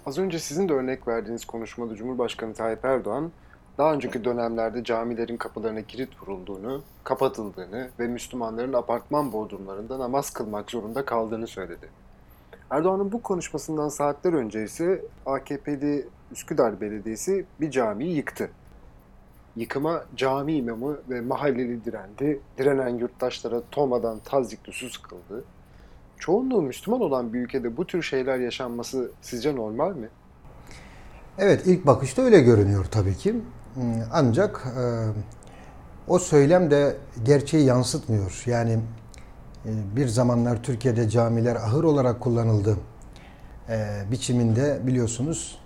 Az 0.06 0.18
önce 0.18 0.38
sizin 0.38 0.68
de 0.68 0.72
örnek 0.72 1.08
verdiğiniz 1.08 1.44
konuşmada 1.44 1.94
Cumhurbaşkanı 1.94 2.54
Tayyip 2.54 2.84
Erdoğan 2.84 3.32
daha 3.78 3.94
önceki 3.94 4.24
dönemlerde 4.24 4.84
camilerin 4.84 5.36
kapılarına 5.36 5.82
kilit 5.82 6.22
vurulduğunu, 6.22 6.82
kapatıldığını 7.04 7.90
ve 7.98 8.08
Müslümanların 8.08 8.72
apartman 8.72 9.32
bodrumlarında 9.32 9.98
namaz 9.98 10.30
kılmak 10.30 10.70
zorunda 10.70 11.04
kaldığını 11.04 11.46
söyledi. 11.46 11.88
Erdoğan'ın 12.70 13.12
bu 13.12 13.22
konuşmasından 13.22 13.88
saatler 13.88 14.32
önce 14.32 14.64
ise 14.64 15.04
AKP'li 15.26 16.08
Üsküdar 16.32 16.80
Belediyesi 16.80 17.44
bir 17.60 17.70
camiyi 17.70 18.16
yıktı. 18.16 18.50
Yıkıma 19.56 20.04
cami 20.16 20.54
imamı 20.54 20.96
ve 21.10 21.20
mahalleli 21.20 21.84
direndi. 21.84 22.40
Direnen 22.58 22.88
yurttaşlara 22.88 23.62
tomadan 23.70 24.18
tazyikli 24.18 24.72
su 24.72 24.90
sıkıldı. 24.90 25.44
Çoğunluğu 26.22 26.62
Müslüman 26.62 27.00
olan 27.00 27.32
bir 27.32 27.40
ülkede 27.40 27.76
bu 27.76 27.86
tür 27.86 28.02
şeyler 28.02 28.38
yaşanması 28.38 29.10
sizce 29.22 29.56
normal 29.56 29.94
mi? 29.96 30.08
Evet 31.38 31.62
ilk 31.66 31.86
bakışta 31.86 32.22
öyle 32.22 32.40
görünüyor 32.40 32.84
tabii 32.84 33.16
ki. 33.16 33.32
Hmm, 33.74 33.82
Ancak 34.12 34.66
e, 34.66 34.84
o 36.08 36.18
söylem 36.18 36.70
de 36.70 36.96
gerçeği 37.24 37.64
yansıtmıyor. 37.64 38.42
Yani 38.46 38.72
e, 39.66 39.70
bir 39.96 40.08
zamanlar 40.08 40.62
Türkiye'de 40.62 41.08
camiler 41.08 41.56
ahır 41.56 41.84
olarak 41.84 42.20
kullanıldı 42.20 42.76
e, 43.68 44.02
biçiminde 44.10 44.80
biliyorsunuz 44.86 45.58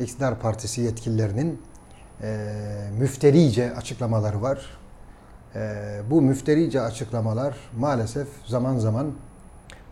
İktidar 0.00 0.40
Partisi 0.40 0.80
yetkililerinin 0.80 1.62
e, 2.22 2.48
müfterice 2.98 3.74
açıklamaları 3.74 4.42
var. 4.42 4.78
E, 5.54 5.60
bu 6.10 6.22
müfterice 6.22 6.80
açıklamalar 6.80 7.56
maalesef 7.78 8.28
zaman 8.46 8.78
zaman 8.78 9.12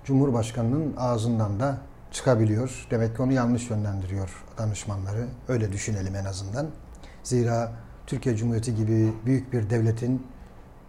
Cumhurbaşkanının 0.06 0.94
ağzından 0.96 1.60
da 1.60 1.78
çıkabiliyor. 2.12 2.86
Demek 2.90 3.16
ki 3.16 3.22
onu 3.22 3.32
yanlış 3.32 3.70
yönlendiriyor 3.70 4.44
danışmanları. 4.58 5.26
Öyle 5.48 5.72
düşünelim 5.72 6.16
en 6.16 6.24
azından. 6.24 6.66
Zira 7.22 7.72
Türkiye 8.06 8.36
Cumhuriyeti 8.36 8.74
gibi 8.74 9.12
büyük 9.26 9.52
bir 9.52 9.70
devletin 9.70 10.26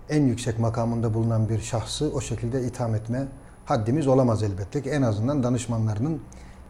en 0.10 0.24
yüksek 0.24 0.60
makamında 0.60 1.14
bulunan 1.14 1.50
bir 1.50 1.60
şahsı 1.60 2.12
o 2.14 2.22
şekilde 2.22 2.62
itham 2.62 2.96
etme 2.96 3.28
haddimiz 3.66 4.08
olamaz 4.08 4.44
elbette 4.44 4.82
ki. 4.82 4.90
En 4.90 5.02
azından 5.02 5.44
danışmanlarının 5.44 6.22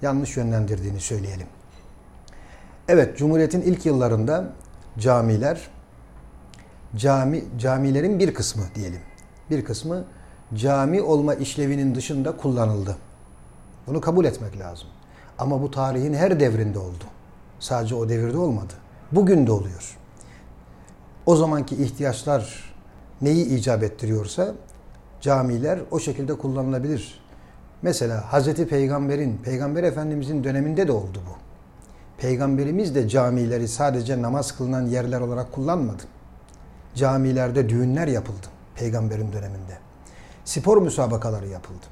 yanlış 0.01 0.38
yönlendirdiğini 0.38 1.00
söyleyelim. 1.00 1.48
Evet, 2.88 3.18
Cumhuriyet'in 3.18 3.62
ilk 3.62 3.86
yıllarında 3.86 4.54
camiler, 5.00 5.70
cami 6.96 7.44
camilerin 7.58 8.20
bir 8.20 8.34
kısmı 8.34 8.63
diyelim. 8.75 9.01
Bir 9.50 9.66
kısmı 9.66 10.06
cami 10.56 11.01
olma 11.01 11.34
işlevinin 11.34 11.96
dışında 11.96 12.38
kullanıldı. 12.38 12.98
Bunu 13.88 14.01
kabul 14.01 14.25
etmek 14.25 14.60
lazım. 14.60 14.88
Ama 15.39 15.62
bu 15.62 15.72
tarihin 15.72 16.13
her 16.13 16.39
devrinde 16.39 16.80
oldu. 16.80 17.04
Sadece 17.60 17.96
o 17.96 18.10
devirde 18.10 18.38
olmadı. 18.38 18.74
Bugün 19.12 19.48
de 19.48 19.51
oluyor. 19.51 19.98
O 21.25 21.36
zamanki 21.36 21.75
ihtiyaçlar 21.75 22.74
neyi 23.22 23.46
icap 23.46 23.84
ettiriyorsa 23.84 24.54
camiler 25.22 25.80
o 25.92 26.00
şekilde 26.00 26.38
kullanılabilir. 26.38 27.22
Mesela 27.82 28.34
Hazreti 28.34 28.68
Peygamber'in, 28.68 29.38
Peygamber 29.38 29.84
Efendimizin 29.84 30.44
döneminde 30.44 30.88
de 30.88 30.92
oldu 30.92 31.20
bu. 31.30 31.36
Peygamberimiz 32.18 32.96
de 32.96 33.10
camileri 33.10 33.68
sadece 33.68 34.22
namaz 34.22 34.58
kılınan 34.58 34.86
yerler 34.86 35.22
olarak 35.22 35.51
kullanmadı. 35.51 36.04
Camilerde 36.96 37.70
düğünler 37.70 38.08
yapıldı 38.08 38.48
Peygamber'in 38.75 39.34
döneminde. 39.34 39.87
Spor 40.48 40.77
müsabakaları 40.82 41.48
yapıldı. 41.48 41.86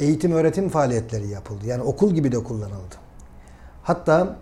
Eğitim 0.00 0.32
öğretim 0.32 0.68
faaliyetleri 0.68 1.28
yapıldı. 1.28 1.66
Yani 1.66 1.82
okul 1.82 2.14
gibi 2.14 2.32
de 2.32 2.44
kullanıldı. 2.44 2.94
Hatta 3.82 4.36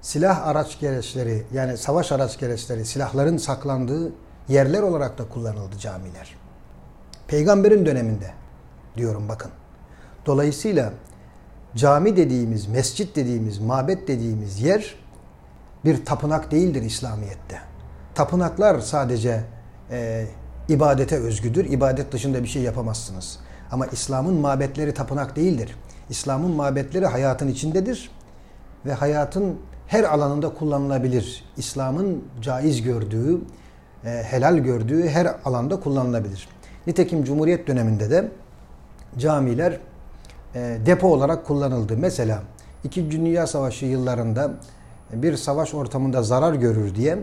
silah 0.00 0.46
araç 0.46 0.80
gereçleri 0.80 1.46
yani 1.52 1.76
savaş 1.76 2.12
araç 2.12 2.38
gereçleri 2.38 2.84
silahların 2.84 3.36
saklandığı 3.36 4.12
yerler 4.48 4.82
olarak 4.82 5.18
da 5.18 5.28
kullanıldı 5.28 5.78
camiler. 5.78 6.36
Peygamberin 7.28 7.86
döneminde 7.86 8.30
diyorum 8.96 9.28
bakın. 9.28 9.50
Dolayısıyla 10.26 10.92
cami 11.76 12.16
dediğimiz, 12.16 12.66
mescit 12.68 13.16
dediğimiz, 13.16 13.58
mabet 13.58 14.08
dediğimiz 14.08 14.62
yer 14.62 14.94
bir 15.84 16.04
tapınak 16.04 16.50
değildir 16.50 16.82
İslamiyet'te. 16.82 17.58
Tapınaklar 18.14 18.80
sadece 18.80 19.44
e, 19.90 20.26
ibadete 20.68 21.16
özgüdür. 21.16 21.64
İbadet 21.64 22.12
dışında 22.12 22.42
bir 22.42 22.48
şey 22.48 22.62
yapamazsınız. 22.62 23.38
Ama 23.70 23.86
İslam'ın 23.86 24.34
mabetleri 24.34 24.94
tapınak 24.94 25.36
değildir. 25.36 25.76
İslam'ın 26.10 26.50
mabetleri 26.50 27.06
hayatın 27.06 27.48
içindedir 27.48 28.10
ve 28.86 28.92
hayatın 28.92 29.56
her 29.86 30.04
alanında 30.04 30.54
kullanılabilir. 30.54 31.44
İslam'ın 31.56 32.24
caiz 32.40 32.82
gördüğü, 32.82 33.38
e, 34.04 34.22
helal 34.22 34.58
gördüğü 34.58 35.08
her 35.08 35.34
alanda 35.44 35.80
kullanılabilir. 35.80 36.48
Nitekim 36.86 37.24
Cumhuriyet 37.24 37.66
döneminde 37.66 38.10
de 38.10 38.28
camiler 39.18 39.80
e, 40.54 40.78
depo 40.86 41.08
olarak 41.08 41.46
kullanıldı. 41.46 41.96
Mesela 41.96 42.42
İkinci 42.84 43.20
Dünya 43.20 43.46
Savaşı 43.46 43.86
yıllarında 43.86 44.50
bir 45.12 45.36
savaş 45.36 45.74
ortamında 45.74 46.22
zarar 46.22 46.54
görür 46.54 46.94
diye 46.94 47.18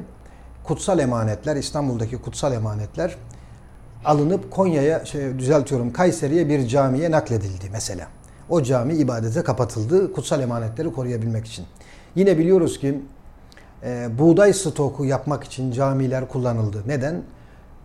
kutsal 0.63 1.00
emanetler, 1.00 1.56
İstanbul'daki 1.56 2.18
kutsal 2.18 2.54
emanetler 2.54 3.16
alınıp 4.06 4.51
Konya'ya, 4.51 5.06
şey, 5.06 5.39
düzeltiyorum 5.39 5.94
Kayseri'ye 5.94 6.50
bir 6.50 6.68
camiye 6.68 7.12
nakledildi 7.12 7.70
mesela. 7.72 8.08
O 8.50 8.63
cami 8.63 8.94
ibadete 8.94 9.44
kapatıldı 9.44 10.13
kutsal 10.13 10.42
emanetleri 10.42 10.94
koruyabilmek 10.94 11.46
için. 11.46 11.66
Yine 12.16 12.38
biliyoruz 12.38 12.80
ki 12.80 13.01
e, 13.84 14.10
buğday 14.20 14.54
stoku 14.54 15.06
yapmak 15.06 15.44
için 15.44 15.72
camiler 15.72 16.28
kullanıldı. 16.28 16.84
Neden? 16.88 17.22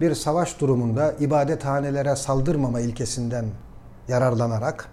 Bir 0.00 0.14
savaş 0.14 0.60
durumunda 0.60 1.14
ibadethanelere 1.20 2.16
saldırmama 2.16 2.80
ilkesinden 2.80 3.44
yararlanarak 4.08 4.88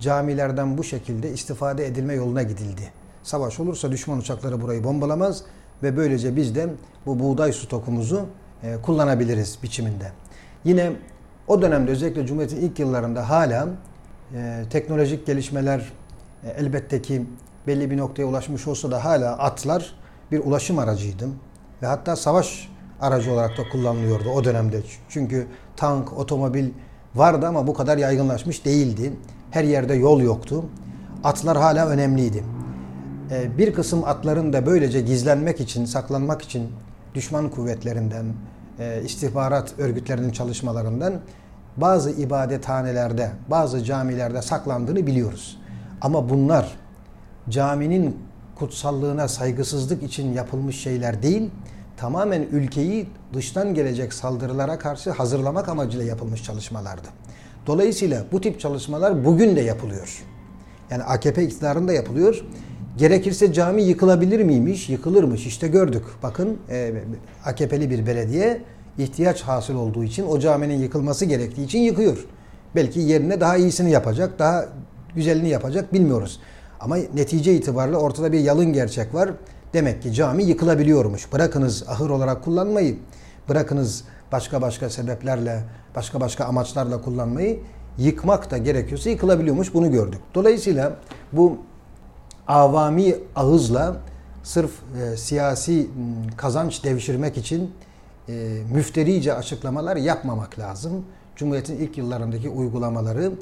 camilerden 0.00 0.78
bu 0.78 0.84
şekilde 0.84 1.32
istifade 1.32 1.86
edilme 1.86 2.14
yoluna 2.14 2.42
gidildi. 2.42 2.92
Savaş 3.22 3.60
olursa 3.60 3.92
düşman 3.92 4.18
uçakları 4.18 4.60
burayı 4.62 4.84
bombalamaz 4.84 5.42
ve 5.82 5.96
böylece 5.96 6.36
biz 6.36 6.54
de 6.54 6.68
bu 7.06 7.18
buğday 7.18 7.52
stokumuzu 7.52 8.26
e, 8.62 8.76
kullanabiliriz 8.82 9.58
biçiminde. 9.62 10.12
Yine 10.64 10.92
o 11.48 11.62
dönemde 11.62 11.90
özellikle 11.90 12.26
Cumhuriyet'in 12.26 12.60
ilk 12.60 12.78
yıllarında 12.78 13.30
hala 13.30 13.68
e, 14.34 14.62
teknolojik 14.70 15.26
gelişmeler 15.26 15.92
e, 16.44 16.48
elbette 16.48 17.02
ki 17.02 17.26
belli 17.66 17.90
bir 17.90 17.96
noktaya 17.96 18.24
ulaşmış 18.24 18.66
olsa 18.66 18.90
da 18.90 19.04
hala 19.04 19.38
atlar 19.38 19.94
bir 20.32 20.38
ulaşım 20.38 20.78
aracıydı. 20.78 21.28
Ve 21.82 21.86
hatta 21.86 22.16
savaş 22.16 22.68
aracı 23.00 23.32
olarak 23.32 23.58
da 23.58 23.68
kullanılıyordu 23.72 24.30
o 24.30 24.44
dönemde. 24.44 24.82
Çünkü 25.08 25.46
tank, 25.76 26.18
otomobil 26.18 26.68
vardı 27.14 27.46
ama 27.46 27.66
bu 27.66 27.74
kadar 27.74 27.98
yaygınlaşmış 27.98 28.64
değildi. 28.64 29.12
Her 29.50 29.64
yerde 29.64 29.94
yol 29.94 30.20
yoktu. 30.20 30.64
Atlar 31.24 31.58
hala 31.58 31.88
önemliydi. 31.88 32.44
E, 33.30 33.58
bir 33.58 33.74
kısım 33.74 34.04
atların 34.04 34.52
da 34.52 34.66
böylece 34.66 35.00
gizlenmek 35.00 35.60
için, 35.60 35.84
saklanmak 35.84 36.42
için 36.42 36.68
düşman 37.14 37.50
kuvvetlerinden, 37.50 38.24
e, 38.78 39.02
istihbarat 39.04 39.74
örgütlerinin 39.78 40.30
çalışmalarından 40.30 41.14
bazı 41.76 42.10
ibadethanelerde, 42.10 43.30
bazı 43.48 43.84
camilerde 43.84 44.42
saklandığını 44.42 45.06
biliyoruz. 45.06 45.58
Ama 46.00 46.28
bunlar 46.28 46.76
caminin 47.48 48.16
kutsallığına 48.54 49.28
saygısızlık 49.28 50.02
için 50.02 50.32
yapılmış 50.32 50.80
şeyler 50.80 51.22
değil, 51.22 51.50
tamamen 51.96 52.42
ülkeyi 52.42 53.08
dıştan 53.34 53.74
gelecek 53.74 54.12
saldırılara 54.12 54.78
karşı 54.78 55.10
hazırlamak 55.10 55.68
amacıyla 55.68 56.06
yapılmış 56.06 56.44
çalışmalardı. 56.44 57.08
Dolayısıyla 57.66 58.24
bu 58.32 58.40
tip 58.40 58.60
çalışmalar 58.60 59.24
bugün 59.24 59.56
de 59.56 59.60
yapılıyor. 59.60 60.24
Yani 60.90 61.02
AKP 61.02 61.44
iktidarında 61.44 61.92
yapılıyor. 61.92 62.44
Gerekirse 62.96 63.52
cami 63.52 63.82
yıkılabilir 63.82 64.42
miymiş? 64.42 64.88
Yıkılırmış. 64.88 65.46
İşte 65.46 65.68
gördük. 65.68 66.04
Bakın 66.22 66.58
e, 66.70 66.92
AKP'li 67.44 67.90
bir 67.90 68.06
belediye 68.06 68.62
ihtiyaç 68.98 69.42
hasıl 69.42 69.74
olduğu 69.74 70.04
için 70.04 70.26
o 70.26 70.38
caminin 70.38 70.78
yıkılması 70.78 71.24
gerektiği 71.24 71.64
için 71.64 71.78
yıkıyor. 71.78 72.26
Belki 72.74 73.00
yerine 73.00 73.40
daha 73.40 73.56
iyisini 73.56 73.90
yapacak, 73.90 74.38
daha 74.38 74.64
güzelini 75.14 75.48
yapacak 75.48 75.92
bilmiyoruz. 75.92 76.40
Ama 76.80 76.96
netice 76.96 77.54
itibariyle 77.54 77.96
ortada 77.96 78.32
bir 78.32 78.38
yalın 78.38 78.72
gerçek 78.72 79.14
var. 79.14 79.30
Demek 79.72 80.02
ki 80.02 80.12
cami 80.12 80.44
yıkılabiliyormuş. 80.44 81.32
Bırakınız 81.32 81.84
ahır 81.88 82.10
olarak 82.10 82.44
kullanmayı, 82.44 82.96
bırakınız 83.48 84.04
başka 84.32 84.62
başka 84.62 84.90
sebeplerle, 84.90 85.62
başka 85.94 86.20
başka 86.20 86.44
amaçlarla 86.44 87.02
kullanmayı, 87.02 87.58
yıkmak 87.98 88.50
da 88.50 88.58
gerekiyorsa 88.58 89.10
yıkılabiliyormuş. 89.10 89.74
Bunu 89.74 89.90
gördük. 89.90 90.20
Dolayısıyla 90.34 90.96
bu 91.32 91.58
avami 92.50 93.14
ağızla 93.36 93.96
sırf 94.42 94.70
e, 95.02 95.16
siyasi 95.16 95.90
kazanç 96.36 96.84
devşirmek 96.84 97.36
için 97.36 97.74
e, 98.28 98.32
müfterice 98.72 99.34
açıklamalar 99.34 99.96
yapmamak 99.96 100.58
lazım. 100.58 101.04
Cumhuriyet'in 101.36 101.78
ilk 101.78 101.98
yıllarındaki 101.98 102.48
uygulamaları 102.48 103.32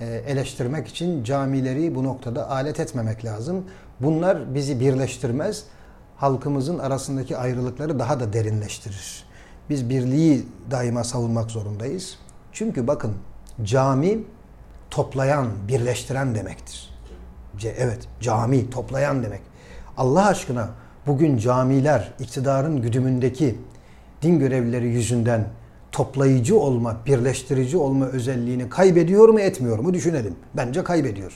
e, 0.00 0.06
eleştirmek 0.06 0.88
için 0.88 1.24
camileri 1.24 1.94
bu 1.94 2.04
noktada 2.04 2.50
alet 2.50 2.80
etmemek 2.80 3.24
lazım. 3.24 3.64
Bunlar 4.00 4.54
bizi 4.54 4.80
birleştirmez, 4.80 5.64
halkımızın 6.16 6.78
arasındaki 6.78 7.36
ayrılıkları 7.36 7.98
daha 7.98 8.20
da 8.20 8.32
derinleştirir. 8.32 9.24
Biz 9.70 9.90
birliği 9.90 10.46
daima 10.70 11.04
savunmak 11.04 11.50
zorundayız. 11.50 12.18
Çünkü 12.52 12.86
bakın 12.86 13.14
cami 13.62 14.18
toplayan, 14.90 15.48
birleştiren 15.68 16.34
demektir. 16.34 16.91
Evet, 17.64 17.98
cami 18.20 18.70
toplayan 18.70 19.22
demek. 19.22 19.40
Allah 19.96 20.26
aşkına 20.26 20.68
bugün 21.06 21.38
camiler 21.38 22.12
iktidarın 22.20 22.82
güdümündeki 22.82 23.58
din 24.22 24.38
görevlileri 24.38 24.86
yüzünden 24.86 25.44
toplayıcı 25.92 26.58
olma, 26.58 26.96
birleştirici 27.06 27.76
olma 27.76 28.06
özelliğini 28.06 28.68
kaybediyor 28.68 29.28
mu 29.28 29.40
etmiyor 29.40 29.78
mu 29.78 29.94
düşünelim. 29.94 30.36
Bence 30.54 30.84
kaybediyor. 30.84 31.32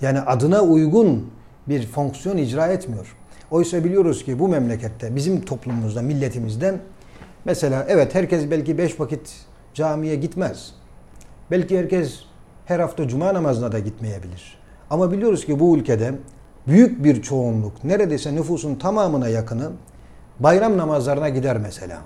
Yani 0.00 0.20
adına 0.20 0.62
uygun 0.62 1.30
bir 1.68 1.86
fonksiyon 1.86 2.36
icra 2.36 2.66
etmiyor. 2.66 3.16
Oysa 3.50 3.84
biliyoruz 3.84 4.24
ki 4.24 4.38
bu 4.38 4.48
memlekette, 4.48 5.16
bizim 5.16 5.44
toplumumuzda, 5.44 6.02
milletimizde 6.02 6.80
mesela 7.44 7.86
evet 7.88 8.14
herkes 8.14 8.50
belki 8.50 8.78
beş 8.78 9.00
vakit 9.00 9.46
camiye 9.74 10.16
gitmez. 10.16 10.74
Belki 11.50 11.78
herkes 11.78 12.20
her 12.66 12.80
hafta 12.80 13.08
cuma 13.08 13.34
namazına 13.34 13.72
da 13.72 13.78
gitmeyebilir. 13.78 14.61
Ama 14.92 15.12
biliyoruz 15.12 15.46
ki 15.46 15.60
bu 15.60 15.76
ülkede 15.76 16.14
büyük 16.68 17.04
bir 17.04 17.22
çoğunluk, 17.22 17.84
neredeyse 17.84 18.34
nüfusun 18.34 18.74
tamamına 18.74 19.28
yakını 19.28 19.70
bayram 20.40 20.78
namazlarına 20.78 21.28
gider 21.28 21.58
mesela. 21.58 21.98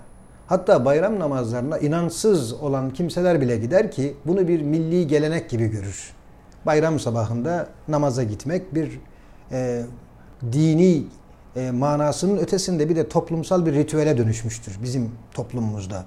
Hatta 0.46 0.84
bayram 0.84 1.18
namazlarına 1.18 1.78
inansız 1.78 2.52
olan 2.52 2.90
kimseler 2.90 3.40
bile 3.40 3.56
gider 3.56 3.90
ki 3.90 4.16
bunu 4.26 4.48
bir 4.48 4.62
milli 4.62 5.06
gelenek 5.06 5.50
gibi 5.50 5.66
görür. 5.66 6.12
Bayram 6.66 7.00
sabahında 7.00 7.68
namaza 7.88 8.22
gitmek 8.22 8.74
bir 8.74 9.00
e, 9.52 9.82
dini 10.52 11.04
e, 11.56 11.70
manasının 11.70 12.36
ötesinde 12.36 12.88
bir 12.88 12.96
de 12.96 13.08
toplumsal 13.08 13.66
bir 13.66 13.72
ritüele 13.74 14.18
dönüşmüştür 14.18 14.78
bizim 14.82 15.10
toplumumuzda. 15.34 16.04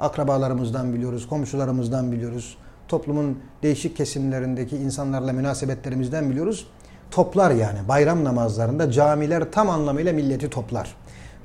Akrabalarımızdan 0.00 0.94
biliyoruz, 0.94 1.28
komşularımızdan 1.28 2.12
biliyoruz, 2.12 2.56
toplumun 2.88 3.38
değişik 3.62 3.96
kesimlerindeki 3.96 4.76
insanlarla 4.76 5.32
münasebetlerimizden 5.32 6.30
biliyoruz. 6.30 6.66
Toplar 7.10 7.50
yani 7.50 7.78
bayram 7.88 8.24
namazlarında 8.24 8.90
camiler 8.90 9.52
tam 9.52 9.70
anlamıyla 9.70 10.12
milleti 10.12 10.50
toplar. 10.50 10.96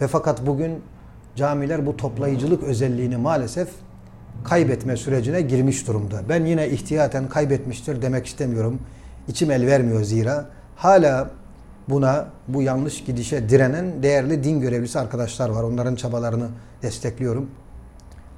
Ve 0.02 0.08
fakat 0.08 0.45
bugün 0.45 0.82
camiler 1.36 1.86
bu 1.86 1.97
toplayıcılık 1.97 2.63
özelliğini 2.63 3.17
maalesef 3.17 3.69
kaybetme 4.43 4.97
sürecine 4.97 5.41
girmiş 5.41 5.88
durumda. 5.88 6.21
Ben 6.30 6.45
yine 6.45 6.69
ihtiyaten 6.69 7.30
kaybetmiştir 7.30 8.02
demek 8.02 8.26
istemiyorum. 8.26 8.80
İçim 9.28 9.52
el 9.52 9.65
vermiyor 9.65 10.04
zira. 10.04 10.45
Hala 10.76 11.30
buna, 11.89 12.28
bu 12.47 12.62
yanlış 12.62 13.04
gidişe 13.04 13.50
direnen 13.50 14.04
değerli 14.04 14.43
din 14.43 14.62
görevlisi 14.62 15.00
arkadaşlar 15.00 15.50
var. 15.50 15.63
Onların 15.63 15.95
çabalarını 15.95 16.47
destekliyorum. 16.82 17.50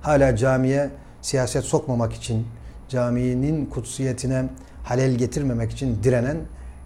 Hala 0.01 0.35
camiye 0.35 0.89
siyaset 1.21 1.63
sokmamak 1.63 2.13
için, 2.13 2.47
caminin 2.89 3.65
kutsiyetine 3.65 4.49
halel 4.83 5.15
getirmemek 5.15 5.71
için 5.71 6.03
direnen 6.03 6.37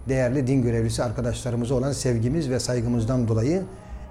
değerli 0.08 0.46
din 0.46 0.62
görevlisi 0.62 1.02
arkadaşlarımıza 1.04 1.74
olan 1.74 1.92
sevgimiz 1.92 2.50
ve 2.50 2.60
saygımızdan 2.60 3.28
dolayı 3.28 3.62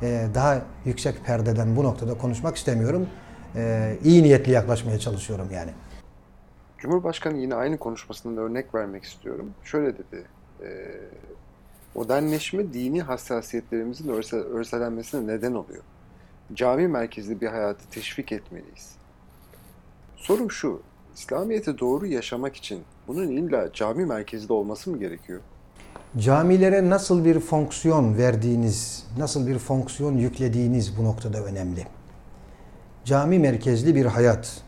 e, 0.01 0.27
daha 0.35 0.61
yüksek 0.85 1.25
perdeden 1.25 1.75
bu 1.75 1.83
noktada 1.83 2.17
konuşmak 2.17 2.55
istemiyorum. 2.55 3.07
E, 3.55 3.93
iyi 4.03 4.23
niyetli 4.23 4.51
yaklaşmaya 4.51 4.99
çalışıyorum 4.99 5.47
yani. 5.53 5.71
Cumhurbaşkanı 6.77 7.37
yine 7.37 7.55
aynı 7.55 7.77
konuşmasından 7.77 8.37
örnek 8.37 8.75
vermek 8.75 9.03
istiyorum. 9.03 9.51
Şöyle 9.63 9.93
dedi. 9.97 10.25
E, 10.61 10.69
modernleşme 11.95 12.73
dini 12.73 13.01
hassasiyetlerimizin 13.01 14.09
örse, 14.09 14.35
örselenmesine 14.37 15.27
neden 15.27 15.53
oluyor. 15.53 15.83
Cami 16.53 16.87
merkezli 16.87 17.41
bir 17.41 17.47
hayatı 17.47 17.89
teşvik 17.89 18.31
etmeliyiz. 18.31 18.95
Sorum 20.15 20.51
şu. 20.51 20.81
İslamiyet'i 21.15 21.79
doğru 21.79 22.07
yaşamak 22.07 22.55
için 22.55 22.83
bunun 23.07 23.27
illa 23.27 23.73
cami 23.73 24.05
merkezli 24.05 24.53
olması 24.53 24.89
mı 24.89 24.99
gerekiyor? 24.99 25.39
Camilere 26.17 26.89
nasıl 26.89 27.25
bir 27.25 27.39
fonksiyon 27.39 28.17
verdiğiniz, 28.17 29.07
nasıl 29.17 29.47
bir 29.47 29.59
fonksiyon 29.59 30.17
yüklediğiniz 30.17 30.97
bu 30.97 31.03
noktada 31.03 31.43
önemli. 31.43 31.87
Cami 33.05 33.39
merkezli 33.39 33.95
bir 33.95 34.05
hayat. 34.05 34.61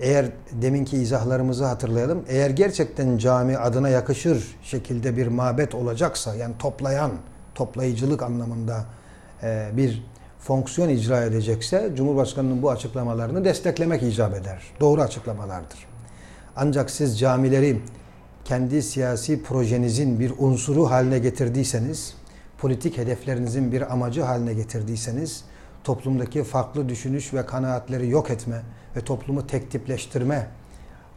Eğer 0.00 0.26
deminki 0.52 0.96
izahlarımızı 0.96 1.64
hatırlayalım. 1.64 2.24
Eğer 2.28 2.50
gerçekten 2.50 3.18
cami 3.18 3.58
adına 3.58 3.88
yakışır 3.88 4.56
şekilde 4.62 5.16
bir 5.16 5.26
mabet 5.26 5.74
olacaksa, 5.74 6.34
yani 6.34 6.54
toplayan, 6.58 7.10
toplayıcılık 7.54 8.22
anlamında 8.22 8.84
e, 9.42 9.70
bir 9.76 10.04
fonksiyon 10.40 10.88
icra 10.88 11.22
edecekse 11.22 11.92
Cumhurbaşkanı'nın 11.96 12.62
bu 12.62 12.70
açıklamalarını 12.70 13.44
desteklemek 13.44 14.02
icap 14.02 14.34
eder. 14.34 14.62
Doğru 14.80 15.02
açıklamalardır. 15.02 15.78
Ancak 16.56 16.90
siz 16.90 17.18
camileri 17.18 17.80
kendi 18.44 18.82
siyasi 18.82 19.42
projenizin 19.42 20.20
bir 20.20 20.32
unsuru 20.38 20.90
haline 20.90 21.18
getirdiyseniz, 21.18 22.14
politik 22.58 22.98
hedeflerinizin 22.98 23.72
bir 23.72 23.92
amacı 23.92 24.22
haline 24.22 24.54
getirdiyseniz, 24.54 25.44
toplumdaki 25.84 26.44
farklı 26.44 26.88
düşünüş 26.88 27.34
ve 27.34 27.46
kanaatleri 27.46 28.08
yok 28.08 28.30
etme 28.30 28.62
ve 28.96 29.00
toplumu 29.00 29.46
tek 29.46 29.70
tipleştirme 29.70 30.46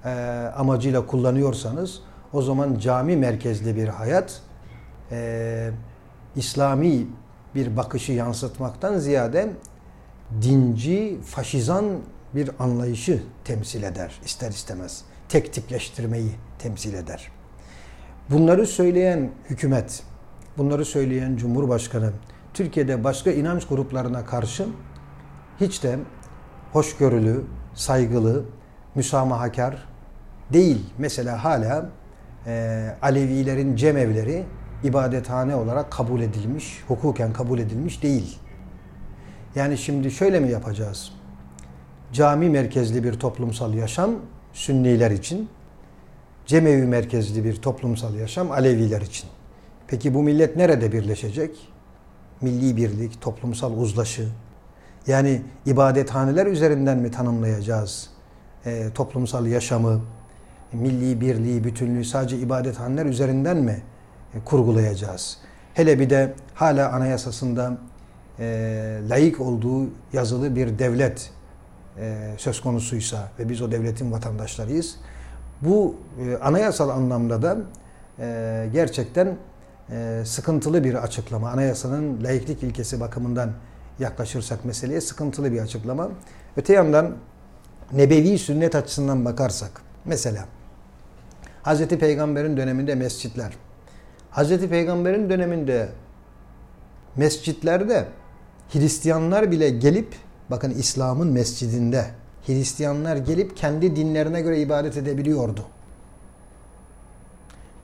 e, 0.06 0.10
amacıyla 0.56 1.08
kullanıyorsanız, 1.08 2.02
o 2.34 2.42
zaman 2.42 2.80
cami 2.80 3.18
merkezli 3.18 3.76
bir 3.76 3.88
hayat, 3.88 4.42
e, 5.12 5.72
İslami 6.36 7.08
bir 7.56 7.78
bakışı 7.78 8.12
yansıtmaktan 8.12 8.98
ziyade 8.98 9.50
dinci, 10.42 11.18
faşizan 11.26 11.86
bir 12.36 12.50
anlayışı 12.60 13.24
temsil 13.44 13.84
eder 13.84 14.20
ister 14.26 14.50
istemez. 14.50 15.02
Tek 15.30 15.54
tipleştirmeyi 15.54 16.32
temsil 16.60 16.94
eder. 16.94 17.32
Bunları 18.30 18.68
söyleyen 18.68 19.32
hükümet, 19.50 20.04
bunları 20.58 20.86
söyleyen 20.86 21.38
Cumhurbaşkanı, 21.38 22.12
Türkiye'de 22.54 23.04
başka 23.04 23.32
inanç 23.32 23.68
gruplarına 23.68 24.26
karşı 24.26 24.66
hiç 25.60 25.84
de 25.84 26.00
hoşgörülü, 26.74 27.44
saygılı, 27.74 28.46
müsamahakar 28.96 29.90
değil. 30.54 30.86
Mesela 30.98 31.44
hala 31.44 31.90
e, 32.48 32.96
Alevilerin 33.02 33.76
cemevleri 33.76 34.46
ibadethane 34.84 35.56
olarak 35.56 35.92
kabul 35.92 36.22
edilmiş, 36.22 36.84
hukuken 36.88 37.34
kabul 37.34 37.60
edilmiş 37.60 38.04
değil. 38.04 38.38
Yani 39.56 39.78
şimdi 39.78 40.12
şöyle 40.12 40.40
mi 40.40 40.52
yapacağız? 40.52 41.12
Cami 42.14 42.50
merkezli 42.50 43.04
bir 43.04 43.14
toplumsal 43.14 43.74
yaşam 43.74 44.12
Sünniler 44.54 45.12
için, 45.12 45.50
cemevi 46.46 46.86
merkezli 46.86 47.44
bir 47.44 47.56
toplumsal 47.56 48.16
yaşam 48.16 48.52
Aleviler 48.52 49.02
için. 49.02 49.30
Peki 49.88 50.14
bu 50.14 50.24
millet 50.24 50.56
nerede 50.56 50.92
birleşecek? 50.92 51.70
Milli 52.42 52.78
birlik, 52.78 53.22
toplumsal 53.22 53.78
uzlaşı. 53.78 54.28
Yani 55.08 55.42
ibadethaneler 55.66 56.46
üzerinden 56.46 56.98
mi 56.98 57.12
tanımlayacağız 57.12 58.10
e, 58.66 58.90
toplumsal 58.96 59.48
yaşamı, 59.48 60.02
milli 60.74 61.22
birliği, 61.22 61.64
bütünlüğü 61.64 62.06
sadece 62.06 62.38
ibadethaneler 62.38 63.06
üzerinden 63.06 63.58
mi 63.58 63.82
kurgulayacağız? 64.46 65.38
Hele 65.74 66.00
bir 66.00 66.10
de 66.10 66.34
hala 66.54 66.92
anayasasında 66.92 67.78
e, 68.40 69.00
layık 69.10 69.42
olduğu 69.42 69.90
yazılı 70.14 70.56
bir 70.56 70.80
devlet 70.80 71.32
e, 72.00 72.34
söz 72.38 72.62
konusuysa 72.62 73.30
ve 73.40 73.50
biz 73.50 73.62
o 73.62 73.72
devletin 73.72 74.12
vatandaşlarıyız. 74.12 74.96
Bu 75.62 75.96
e, 76.20 76.38
anayasal 76.38 76.90
anlamda 76.90 77.42
da 77.42 77.58
e, 78.20 78.70
gerçekten 78.74 79.38
e, 79.92 80.24
sıkıntılı 80.26 80.84
bir 80.84 81.04
açıklama. 81.04 81.50
Anayasanın 81.50 82.24
laiklik 82.24 82.64
ilkesi 82.64 83.00
bakımından 83.00 83.52
yaklaşırsak 84.00 84.66
meseleye 84.66 85.02
sıkıntılı 85.02 85.52
bir 85.52 85.62
açıklama. 85.62 86.10
Öte 86.58 86.74
yandan 86.74 87.16
nebevi 87.92 88.40
sünnet 88.40 88.76
açısından 88.76 89.26
bakarsak 89.26 89.82
mesela 90.06 90.46
Hz. 91.64 91.88
Peygamber'in 91.88 92.58
döneminde 92.58 92.96
mescitler. 92.96 93.54
Hz. 94.36 94.68
Peygamber'in 94.68 95.30
döneminde 95.30 95.90
mescitlerde 97.16 98.06
Hristiyanlar 98.74 99.52
bile 99.52 99.70
gelip 99.70 100.16
bakın 100.52 100.72
İslam'ın 100.72 101.28
mescidinde 101.28 102.06
Hristiyanlar 102.46 103.18
gelip 103.18 103.58
kendi 103.58 103.96
dinlerine 103.96 104.42
göre 104.42 104.62
ibadet 104.62 104.98
edebiliyordu. 104.98 105.66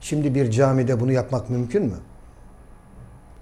Şimdi 0.00 0.34
bir 0.34 0.50
camide 0.50 1.00
bunu 1.00 1.12
yapmak 1.12 1.50
mümkün 1.50 1.84
mü? 1.84 1.96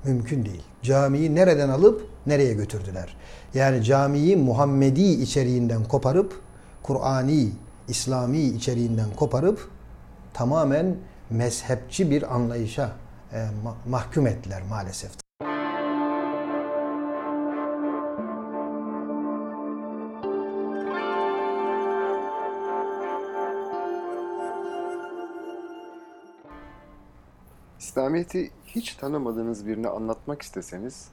Mümkün 0.05 0.45
değil. 0.45 0.63
Camiyi 0.83 1.35
nereden 1.35 1.69
alıp 1.69 2.09
nereye 2.27 2.55
götürdüler? 2.55 3.17
Yani 3.55 3.85
camiyi 3.85 4.37
Muhammedi 4.37 5.03
içeriğinden 5.03 5.85
koparıp, 5.85 6.41
Kur'ani, 6.83 7.49
İslami 7.89 8.39
içeriğinden 8.39 9.11
koparıp 9.17 9.69
tamamen 10.35 10.97
mezhepçi 11.31 12.11
bir 12.11 12.35
anlayışa 12.35 12.93
e, 13.33 13.47
mahkum 13.89 14.27
ettiler 14.27 14.63
maalesef. 14.71 15.11
İslamiyet'i 27.79 28.51
hiç 28.67 28.95
tanımadığınız 28.95 29.67
birini 29.67 29.89
anlatmak 29.89 30.43
isteseniz 30.43 31.09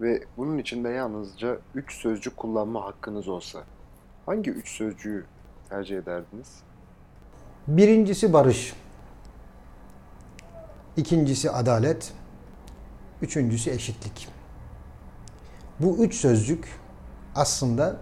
ve 0.00 0.22
bunun 0.36 0.58
içinde 0.58 0.88
yalnızca 0.88 1.58
üç 1.74 1.92
sözcük 1.92 2.36
kullanma 2.36 2.84
hakkınız 2.84 3.28
olsa 3.28 3.60
hangi 4.26 4.50
üç 4.50 4.68
sözcüğü 4.68 5.24
tercih 5.68 5.98
ederdiniz? 5.98 6.62
Birincisi 7.68 8.32
barış. 8.32 8.74
İkincisi 10.96 11.50
adalet. 11.50 12.12
Üçüncüsü 13.22 13.70
eşitlik. 13.70 14.28
Bu 15.80 15.96
üç 15.96 16.14
sözcük 16.14 16.68
aslında 17.34 17.96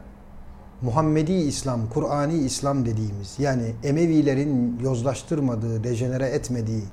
Muhammedi 0.82 1.32
İslam, 1.32 1.88
Kur'ani 1.90 2.38
İslam 2.38 2.86
dediğimiz 2.86 3.38
yani 3.38 3.74
Emevilerin 3.84 4.78
yozlaştırmadığı, 4.82 5.84
dejenere 5.84 6.26
etmediği 6.26 6.84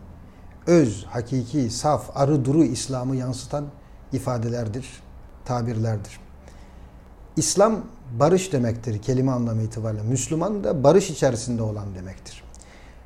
öz, 0.67 1.05
hakiki, 1.05 1.69
saf, 1.69 2.17
arı 2.17 2.45
duru 2.45 2.63
İslam'ı 2.63 3.15
yansıtan 3.15 3.65
ifadelerdir, 4.13 4.87
tabirlerdir. 5.45 6.19
İslam 7.37 7.81
barış 8.19 8.53
demektir 8.53 9.01
kelime 9.01 9.31
anlamı 9.31 9.61
itibariyle. 9.61 10.03
Müslüman 10.03 10.63
da 10.63 10.83
barış 10.83 11.09
içerisinde 11.09 11.61
olan 11.61 11.95
demektir. 11.95 12.44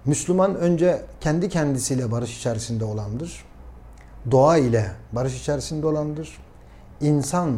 Müslüman 0.06 0.56
önce 0.56 1.02
kendi 1.22 1.50
kendisiyle 1.50 2.12
barış 2.12 2.38
içerisinde 2.38 2.86
olandır. 2.86 3.46
Doğa 4.32 4.58
ile 4.58 4.92
barış 5.12 5.42
içerisinde 5.42 5.88
olandır. 5.88 6.38
İnsan 7.02 7.58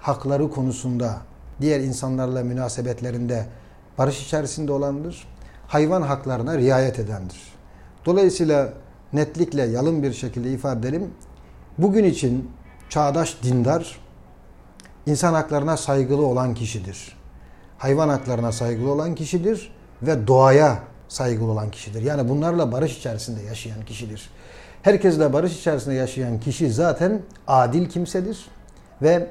hakları 0.00 0.50
konusunda 0.50 1.18
diğer 1.60 1.80
insanlarla 1.80 2.44
münasebetlerinde 2.44 3.46
barış 3.98 4.26
içerisinde 4.26 4.72
olandır. 4.72 5.28
Hayvan 5.66 6.02
haklarına 6.02 6.58
riayet 6.58 6.98
edendir. 6.98 7.40
Dolayısıyla 8.06 8.72
netlikle 9.12 9.62
yalın 9.62 10.02
bir 10.02 10.12
şekilde 10.12 10.52
ifade 10.52 10.88
edelim. 10.88 11.10
Bugün 11.78 12.04
için 12.04 12.50
çağdaş 12.88 13.42
dindar 13.42 14.00
insan 15.06 15.34
haklarına 15.34 15.76
saygılı 15.76 16.26
olan 16.26 16.54
kişidir. 16.54 17.16
Hayvan 17.78 18.08
haklarına 18.08 18.52
saygılı 18.52 18.92
olan 18.92 19.14
kişidir 19.14 19.72
ve 20.02 20.26
doğaya 20.26 20.78
saygılı 21.08 21.50
olan 21.50 21.70
kişidir. 21.70 22.02
Yani 22.02 22.28
bunlarla 22.28 22.72
barış 22.72 22.98
içerisinde 22.98 23.42
yaşayan 23.42 23.84
kişidir. 23.84 24.30
Herkesle 24.82 25.32
barış 25.32 25.58
içerisinde 25.58 25.94
yaşayan 25.94 26.40
kişi 26.40 26.72
zaten 26.72 27.22
adil 27.46 27.88
kimsedir 27.88 28.46
ve 29.02 29.26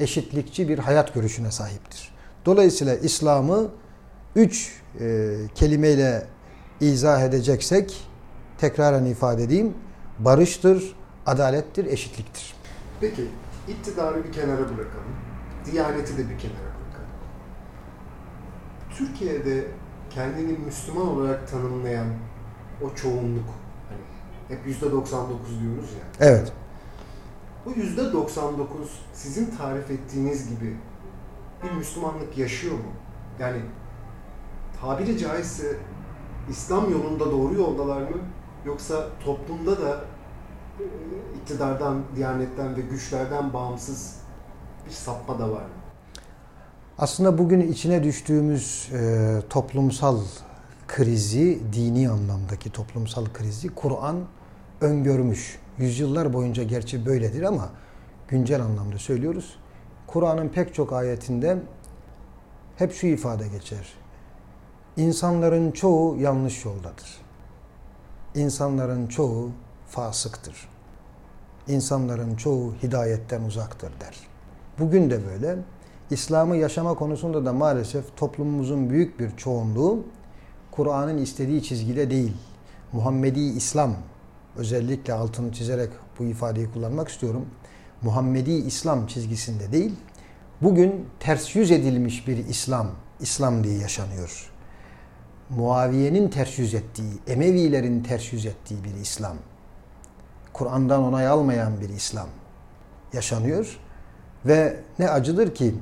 eşitlikçi 0.00 0.68
bir 0.68 0.78
hayat 0.78 1.14
görüşüne 1.14 1.50
sahiptir. 1.50 2.14
Dolayısıyla 2.46 2.94
İslam'ı 2.94 3.70
üç 4.36 4.80
e, 5.00 5.36
kelimeyle 5.54 6.26
izah 6.80 7.22
edeceksek 7.22 8.08
tekraren 8.58 9.04
ifade 9.04 9.42
edeyim. 9.42 9.74
Barıştır, 10.18 10.96
adalettir, 11.26 11.86
eşitliktir. 11.86 12.54
Peki 13.00 13.28
iktidarı 13.68 14.24
bir 14.24 14.32
kenara 14.32 14.60
bırakalım. 14.60 15.16
Diyaneti 15.72 16.18
de 16.18 16.30
bir 16.30 16.38
kenara 16.38 16.72
bırakalım. 16.80 17.10
Türkiye'de 18.96 19.64
kendini 20.14 20.58
Müslüman 20.58 21.08
olarak 21.08 21.48
tanımlayan 21.50 22.06
o 22.82 22.94
çoğunluk 22.94 23.46
hani 23.88 24.00
hep 24.48 24.66
yüzde 24.66 24.92
99 24.92 25.60
diyoruz 25.60 25.90
ya. 25.92 26.26
Evet. 26.28 26.52
Bu 27.64 27.70
yüzde 27.70 28.12
99 28.12 29.00
sizin 29.12 29.56
tarif 29.56 29.90
ettiğiniz 29.90 30.48
gibi 30.48 30.76
bir 31.62 31.70
Müslümanlık 31.70 32.38
yaşıyor 32.38 32.74
mu? 32.74 32.92
Yani 33.38 33.60
tabiri 34.80 35.18
caizse 35.18 35.76
İslam 36.48 36.90
yolunda 36.90 37.30
doğru 37.30 37.54
yoldalar 37.54 38.00
mı? 38.00 38.16
Yoksa 38.64 39.08
toplumda 39.24 39.82
da 39.82 40.04
e, 40.80 40.84
iktidardan, 41.36 42.02
diyanetten 42.16 42.76
ve 42.76 42.80
güçlerden 42.80 43.52
bağımsız 43.52 44.16
bir 44.86 44.90
sapma 44.90 45.38
da 45.38 45.50
var 45.50 45.62
mı? 45.62 45.81
Aslında 46.98 47.38
bugün 47.38 47.72
içine 47.72 48.02
düştüğümüz 48.02 48.88
e, 48.92 49.42
toplumsal 49.50 50.20
krizi, 50.88 51.60
dini 51.72 52.10
anlamdaki 52.10 52.72
toplumsal 52.72 53.24
krizi 53.34 53.68
Kur'an 53.68 54.16
öngörmüş. 54.80 55.58
Yüzyıllar 55.78 56.32
boyunca 56.32 56.62
gerçi 56.62 57.06
böyledir 57.06 57.42
ama 57.42 57.70
güncel 58.28 58.62
anlamda 58.62 58.98
söylüyoruz. 58.98 59.58
Kur'an'ın 60.06 60.48
pek 60.48 60.74
çok 60.74 60.92
ayetinde 60.92 61.58
hep 62.76 62.94
şu 62.94 63.06
ifade 63.06 63.48
geçer. 63.48 63.92
İnsanların 64.96 65.70
çoğu 65.70 66.16
yanlış 66.20 66.64
yoldadır. 66.64 67.20
İnsanların 68.34 69.06
çoğu 69.06 69.50
fasıktır. 69.88 70.68
İnsanların 71.68 72.36
çoğu 72.36 72.74
hidayetten 72.82 73.42
uzaktır 73.42 73.92
der. 74.00 74.16
Bugün 74.78 75.10
de 75.10 75.26
böyle. 75.26 75.58
İslam'ı 76.12 76.56
yaşama 76.56 76.94
konusunda 76.94 77.44
da 77.44 77.52
maalesef 77.52 78.16
toplumumuzun 78.16 78.90
büyük 78.90 79.20
bir 79.20 79.36
çoğunluğu 79.36 80.04
Kur'an'ın 80.70 81.18
istediği 81.18 81.62
çizgide 81.62 82.10
değil. 82.10 82.32
Muhammedi 82.92 83.40
İslam 83.40 83.94
özellikle 84.56 85.12
altını 85.12 85.52
çizerek 85.52 85.90
bu 86.18 86.24
ifadeyi 86.24 86.70
kullanmak 86.72 87.08
istiyorum. 87.08 87.46
Muhammedi 88.02 88.50
İslam 88.50 89.06
çizgisinde 89.06 89.72
değil. 89.72 89.92
Bugün 90.62 91.06
ters 91.20 91.56
yüz 91.56 91.70
edilmiş 91.70 92.28
bir 92.28 92.36
İslam, 92.36 92.90
İslam 93.20 93.64
diye 93.64 93.78
yaşanıyor. 93.78 94.50
Muaviye'nin 95.50 96.28
ters 96.28 96.58
yüz 96.58 96.74
ettiği, 96.74 97.12
Emevilerin 97.26 98.02
ters 98.02 98.32
yüz 98.32 98.46
ettiği 98.46 98.84
bir 98.84 98.94
İslam. 98.94 99.36
Kur'an'dan 100.52 101.02
onay 101.02 101.26
almayan 101.26 101.80
bir 101.80 101.88
İslam 101.88 102.28
yaşanıyor. 103.12 103.78
Ve 104.46 104.76
ne 104.98 105.10
acıdır 105.10 105.54
ki 105.54 105.74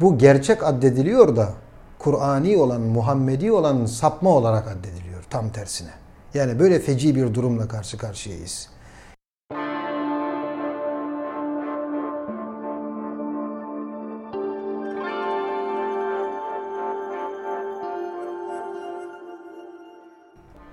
bu 0.00 0.18
gerçek 0.18 0.64
addediliyor 0.64 1.36
da 1.36 1.52
Kur'ani 1.98 2.56
olan, 2.56 2.80
Muhammedi 2.80 3.52
olan 3.52 3.86
sapma 3.86 4.30
olarak 4.30 4.68
addediliyor 4.68 5.22
tam 5.30 5.50
tersine. 5.50 5.90
Yani 6.34 6.58
böyle 6.58 6.78
feci 6.78 7.16
bir 7.16 7.34
durumla 7.34 7.68
karşı 7.68 7.98
karşıyayız. 7.98 8.70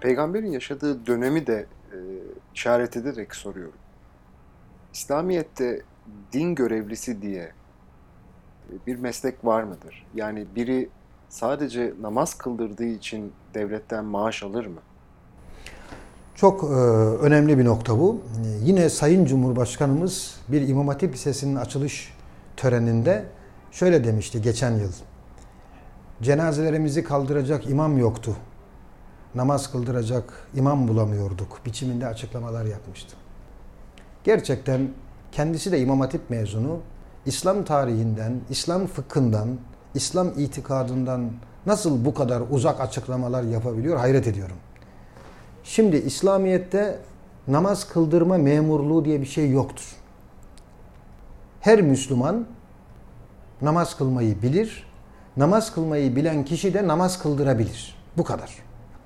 Peygamberin 0.02 0.52
yaşadığı 0.52 1.06
dönemi 1.06 1.48
de 1.48 1.66
e, 1.92 1.98
işaret 2.56 2.98
ederek 2.98 3.36
soruyorum. 3.36 3.80
İslamiyet'te 4.94 5.82
din 6.34 6.56
görevlisi 6.56 7.22
diye 7.22 7.52
bir 8.88 8.96
meslek 8.96 9.46
var 9.46 9.64
mıdır? 9.64 10.06
Yani 10.16 10.46
biri 10.56 10.90
sadece 11.30 11.94
namaz 12.02 12.34
kıldırdığı 12.34 12.86
için 12.86 13.34
devletten 13.54 14.06
maaş 14.06 14.44
alır 14.44 14.66
mı? 14.66 14.80
Çok 16.36 16.64
e, 16.64 16.68
önemli 17.26 17.58
bir 17.58 17.66
nokta 17.66 18.00
bu. 18.00 18.22
E, 18.46 18.48
yine 18.64 18.90
Sayın 18.90 19.26
Cumhurbaşkanımız 19.26 20.36
bir 20.48 20.68
İmam 20.68 20.88
Hatip 20.88 21.14
Lisesi'nin 21.14 21.56
açılış 21.56 22.14
töreninde 22.58 23.26
şöyle 23.72 24.04
demişti 24.04 24.42
geçen 24.42 24.72
yıl. 24.72 24.92
Cenazelerimizi 26.22 27.04
kaldıracak 27.04 27.70
imam 27.70 27.98
yoktu. 27.98 28.36
Namaz 29.36 29.72
kıldıracak 29.72 30.48
imam 30.56 30.88
bulamıyorduk. 30.88 31.62
Biçiminde 31.66 32.08
açıklamalar 32.08 32.66
yapmıştı. 32.66 33.16
Gerçekten 34.24 34.90
kendisi 35.32 35.72
de 35.72 35.80
İmam 35.80 36.00
Hatip 36.00 36.30
mezunu. 36.30 36.80
İslam 37.26 37.66
tarihinden, 37.66 38.34
İslam 38.50 38.88
fıkhından, 38.88 39.48
İslam 39.94 40.28
itikadından 40.38 41.32
nasıl 41.66 42.06
bu 42.06 42.14
kadar 42.14 42.42
uzak 42.50 42.82
açıklamalar 42.82 43.44
yapabiliyor 43.44 43.98
hayret 43.98 44.28
ediyorum. 44.28 44.56
Şimdi 45.64 45.98
İslamiyet'te 45.98 47.00
namaz 47.48 47.88
kıldırma 47.88 48.38
memurluğu 48.38 49.06
diye 49.06 49.22
bir 49.22 49.26
şey 49.26 49.52
yoktur. 49.52 49.96
Her 51.62 51.82
Müslüman 51.82 52.46
namaz 53.62 53.98
kılmayı 53.98 54.42
bilir. 54.42 54.88
Namaz 55.38 55.74
kılmayı 55.74 56.16
bilen 56.16 56.46
kişi 56.46 56.74
de 56.74 56.88
namaz 56.88 57.20
kıldırabilir. 57.22 57.96
Bu 58.18 58.24
kadar. 58.24 58.56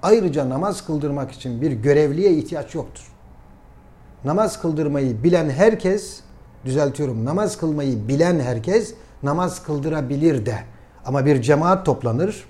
Ayrıca 0.03 0.49
namaz 0.49 0.85
kıldırmak 0.85 1.31
için 1.31 1.61
bir 1.61 1.71
görevliye 1.71 2.33
ihtiyaç 2.33 2.75
yoktur. 2.75 3.11
Namaz 4.25 4.61
kıldırmayı 4.61 5.23
bilen 5.23 5.49
herkes, 5.49 6.19
düzeltiyorum, 6.65 7.25
namaz 7.25 7.57
kılmayı 7.57 8.07
bilen 8.07 8.39
herkes 8.39 8.93
namaz 9.23 9.63
kıldırabilir 9.63 10.45
de. 10.45 10.55
Ama 11.05 11.25
bir 11.25 11.41
cemaat 11.41 11.85
toplanır, 11.85 12.45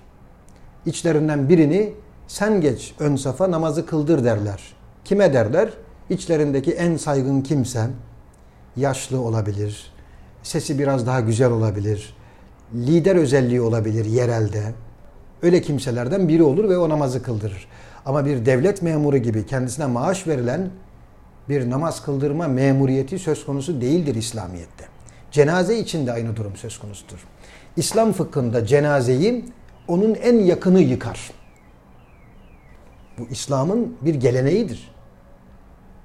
içlerinden 0.86 1.50
birini 1.50 1.93
sen 2.28 2.62
geç 2.62 2.95
ön 3.00 3.15
safa 3.15 3.52
namazı 3.52 3.86
kıldır 3.86 4.24
derler. 4.24 4.74
Kime 5.06 5.34
derler? 5.34 5.69
İçlerindeki 6.10 6.72
en 6.72 6.98
saygın 6.98 7.41
kimse, 7.41 7.88
yaşlı 8.76 9.22
olabilir, 9.22 9.93
sesi 10.43 10.80
biraz 10.80 11.08
daha 11.08 11.19
güzel 11.19 11.52
olabilir, 11.52 12.15
lider 12.74 13.15
özelliği 13.15 13.62
olabilir 13.62 14.06
yerelde. 14.06 14.74
Öyle 15.41 15.62
kimselerden 15.62 16.28
biri 16.28 16.43
olur 16.43 16.69
ve 16.69 16.78
o 16.78 16.89
namazı 16.89 17.24
kıldırır. 17.24 17.67
Ama 18.06 18.26
bir 18.26 18.45
devlet 18.45 18.82
memuru 18.82 19.17
gibi 19.17 19.45
kendisine 19.45 19.86
maaş 19.86 20.28
verilen 20.28 20.69
bir 21.50 21.70
namaz 21.70 22.04
kıldırma 22.04 22.48
memuriyeti 22.48 23.20
söz 23.20 23.46
konusu 23.46 23.82
değildir 23.82 24.16
İslamiyet'te. 24.16 24.86
Cenaze 25.32 25.80
için 25.80 26.08
de 26.08 26.12
aynı 26.12 26.36
durum 26.36 26.56
söz 26.56 26.78
konusudur. 26.78 27.28
İslam 27.78 28.14
fıkhında 28.14 28.66
cenazeyi 28.66 29.46
onun 29.88 30.16
en 30.16 30.40
yakını 30.40 30.80
yıkar. 30.82 31.32
Bu 33.18 33.28
İslam'ın 33.32 33.96
bir 34.02 34.16
geleneğidir. 34.16 34.92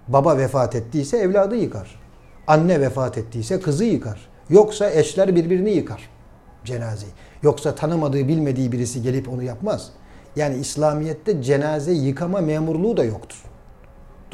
Baba 0.09 0.39
vefat 0.39 0.75
ettiyse 0.75 1.19
evladı 1.19 1.57
yıkar. 1.57 2.01
Anne 2.47 2.81
vefat 2.81 3.19
ettiyse 3.19 3.61
kızı 3.61 3.85
yıkar. 3.85 4.29
Yoksa 4.51 4.91
eşler 4.91 5.37
birbirini 5.37 5.71
yıkar 5.71 6.09
cenazeyi. 6.65 7.13
Yoksa 7.43 7.75
tanımadığı 7.75 8.29
bilmediği 8.29 8.73
birisi 8.73 9.03
gelip 9.03 9.29
onu 9.29 9.43
yapmaz. 9.43 9.91
Yani 10.37 10.57
İslamiyet'te 10.57 11.43
cenaze 11.43 11.93
yıkama 11.93 12.41
memurluğu 12.41 12.97
da 12.97 13.05
yoktur. 13.05 13.45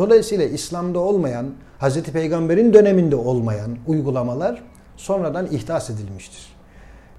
Dolayısıyla 0.00 0.44
İslam'da 0.44 0.98
olmayan, 0.98 1.46
Hz. 1.80 2.02
Peygamber'in 2.02 2.74
döneminde 2.74 3.16
olmayan 3.16 3.76
uygulamalar 3.86 4.62
sonradan 4.96 5.46
ihdas 5.46 5.90
edilmiştir. 5.90 6.56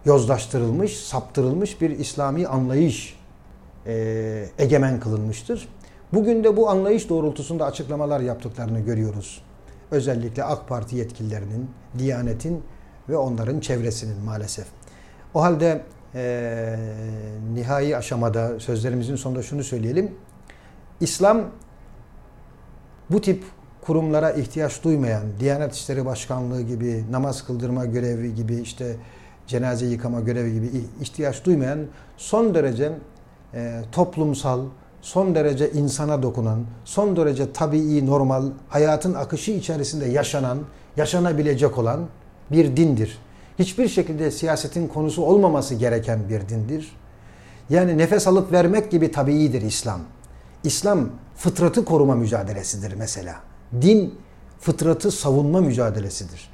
Yozlaştırılmış, 0.05 0.97
saptırılmış 0.97 1.81
bir 1.81 1.89
İslami 1.89 2.47
anlayış 2.47 3.19
e, 3.87 4.45
egemen 4.57 4.99
kılınmıştır. 4.99 5.69
Bugün 6.13 6.43
de 6.43 6.57
bu 6.57 6.69
anlayış 6.69 7.09
doğrultusunda 7.09 7.65
açıklamalar 7.65 8.19
yaptıklarını 8.19 8.79
görüyoruz. 8.79 9.41
Özellikle 9.91 10.43
AK 10.43 10.67
Parti 10.67 10.95
yetkililerinin, 10.95 11.69
Diyanet'in 11.97 12.63
ve 13.09 13.17
onların 13.17 13.59
çevresinin 13.59 14.23
maalesef. 14.23 14.65
O 15.33 15.41
halde 15.41 15.81
e, 16.15 16.75
nihai 17.53 17.97
aşamada 17.97 18.59
sözlerimizin 18.59 19.15
sonunda 19.15 19.43
şunu 19.43 19.63
söyleyelim. 19.63 20.11
İslam 21.01 21.51
bu 23.11 23.21
tip 23.21 23.43
kurumlara 23.81 24.31
ihtiyaç 24.31 24.83
duymayan, 24.83 25.23
Diyanet 25.39 25.73
İşleri 25.73 26.05
Başkanlığı 26.05 26.61
gibi, 26.61 27.03
namaz 27.11 27.45
kıldırma 27.45 27.85
görevi 27.85 28.35
gibi, 28.35 28.55
işte 28.55 28.95
cenaze 29.47 29.85
yıkama 29.85 30.19
görevi 30.19 30.53
gibi 30.53 30.69
ihtiyaç 31.01 31.45
duymayan 31.45 31.79
son 32.17 32.55
derece 32.55 32.91
e, 33.53 33.81
toplumsal, 33.91 34.59
son 35.01 35.35
derece 35.35 35.71
insana 35.71 36.23
dokunan, 36.23 36.63
son 36.85 37.15
derece 37.15 37.53
tabii, 37.53 38.05
normal, 38.05 38.45
hayatın 38.69 39.13
akışı 39.13 39.51
içerisinde 39.51 40.05
yaşanan, 40.05 40.57
yaşanabilecek 40.97 41.77
olan 41.77 41.99
bir 42.51 42.77
dindir. 42.77 43.17
Hiçbir 43.59 43.87
şekilde 43.87 44.31
siyasetin 44.31 44.87
konusu 44.87 45.23
olmaması 45.23 45.75
gereken 45.75 46.19
bir 46.29 46.49
dindir. 46.49 46.91
Yani 47.69 47.97
nefes 47.97 48.27
alıp 48.27 48.51
vermek 48.51 48.91
gibi 48.91 49.11
tabiidir 49.11 49.61
İslam. 49.61 50.01
İslam 50.63 51.09
fıtratı 51.37 51.85
koruma 51.85 52.15
mücadelesidir 52.15 52.93
mesela. 52.93 53.35
Din 53.81 54.15
fıtratı 54.59 55.11
savunma 55.11 55.61
mücadelesidir. 55.61 56.51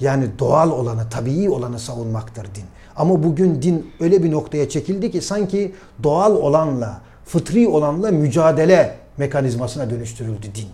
Yani 0.00 0.24
doğal 0.38 0.70
olanı, 0.70 1.06
tabii 1.10 1.50
olanı 1.50 1.78
savunmaktır 1.78 2.44
din. 2.44 2.64
Ama 2.96 3.22
bugün 3.22 3.62
din 3.62 3.92
öyle 4.00 4.22
bir 4.22 4.30
noktaya 4.30 4.68
çekildi 4.68 5.10
ki 5.10 5.20
sanki 5.20 5.74
doğal 6.02 6.36
olanla, 6.36 7.00
fıtri 7.24 7.68
olanla 7.68 8.10
mücadele 8.10 8.96
mekanizmasına 9.16 9.90
dönüştürüldü 9.90 10.46
din. 10.54 10.68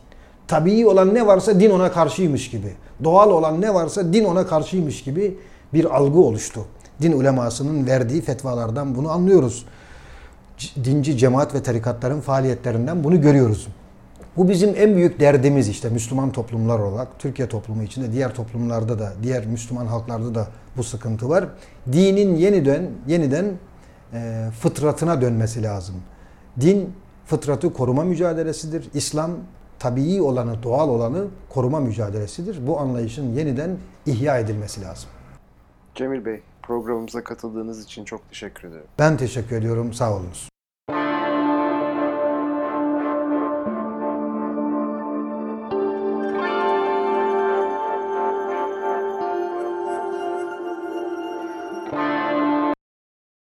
Tabii 0.49 0.87
olan 0.87 1.15
ne 1.15 1.27
varsa 1.27 1.61
din 1.61 1.71
ona 1.71 1.93
karşıymış 1.93 2.51
gibi. 2.51 2.73
Doğal 3.05 3.31
olan 3.31 3.61
ne 3.61 3.75
varsa 3.75 4.13
din 4.13 4.25
ona 4.25 4.47
karşıymış 4.47 5.05
gibi 5.05 5.39
bir 5.73 5.97
algı 5.97 6.19
oluştu. 6.21 6.61
Din 7.03 7.13
ulemasının 7.13 7.87
verdiği 7.87 8.23
fetvalardan 8.23 8.95
bunu 8.95 9.11
anlıyoruz. 9.11 9.67
Dinci 10.85 11.19
cemaat 11.19 11.55
ve 11.55 11.63
tarikatların 11.63 12.21
faaliyetlerinden 12.21 13.05
bunu 13.05 13.21
görüyoruz. 13.21 13.69
Bu 14.37 14.49
bizim 14.49 14.75
en 14.77 14.97
büyük 14.97 15.21
derdimiz 15.21 15.69
işte 15.69 15.89
Müslüman 15.89 16.33
toplumlar 16.33 16.79
olarak. 16.79 17.09
Türkiye 17.19 17.49
toplumu 17.49 17.83
içinde 17.83 18.13
diğer 18.13 18.35
toplumlarda 18.35 18.99
da, 18.99 19.13
diğer 19.23 19.47
Müslüman 19.47 19.87
halklarda 19.87 20.35
da 20.35 20.49
bu 20.77 20.85
sıkıntı 20.85 21.29
var. 21.29 21.49
Dinin 21.93 22.37
yeniden 22.37 22.91
yeniden 23.07 23.53
e, 24.13 24.49
fıtratına 24.61 25.21
dönmesi 25.21 25.63
lazım. 25.63 25.95
Din 26.61 26.93
fıtratı 27.27 27.73
koruma 27.73 28.05
mücadelesidir. 28.05 28.89
İslam 28.95 29.31
tabii 29.79 30.23
olanı, 30.23 30.63
doğal 30.63 30.89
olanı 30.89 31.25
koruma 31.49 31.81
mücadelesidir. 31.81 32.67
Bu 32.67 32.81
anlayışın 32.81 33.35
yeniden 33.35 33.71
ihya 34.07 34.39
edilmesi 34.39 34.83
lazım. 34.83 35.09
Cemil 35.95 36.25
Bey, 36.25 36.41
programımıza 36.67 37.25
katıldığınız 37.25 37.85
için 37.85 38.05
çok 38.05 38.29
teşekkür 38.29 38.69
ederim. 38.69 38.87
Ben 38.99 39.17
teşekkür 39.17 39.57
ediyorum. 39.57 39.93
Sağ 39.93 40.15
olunuz. 40.17 40.49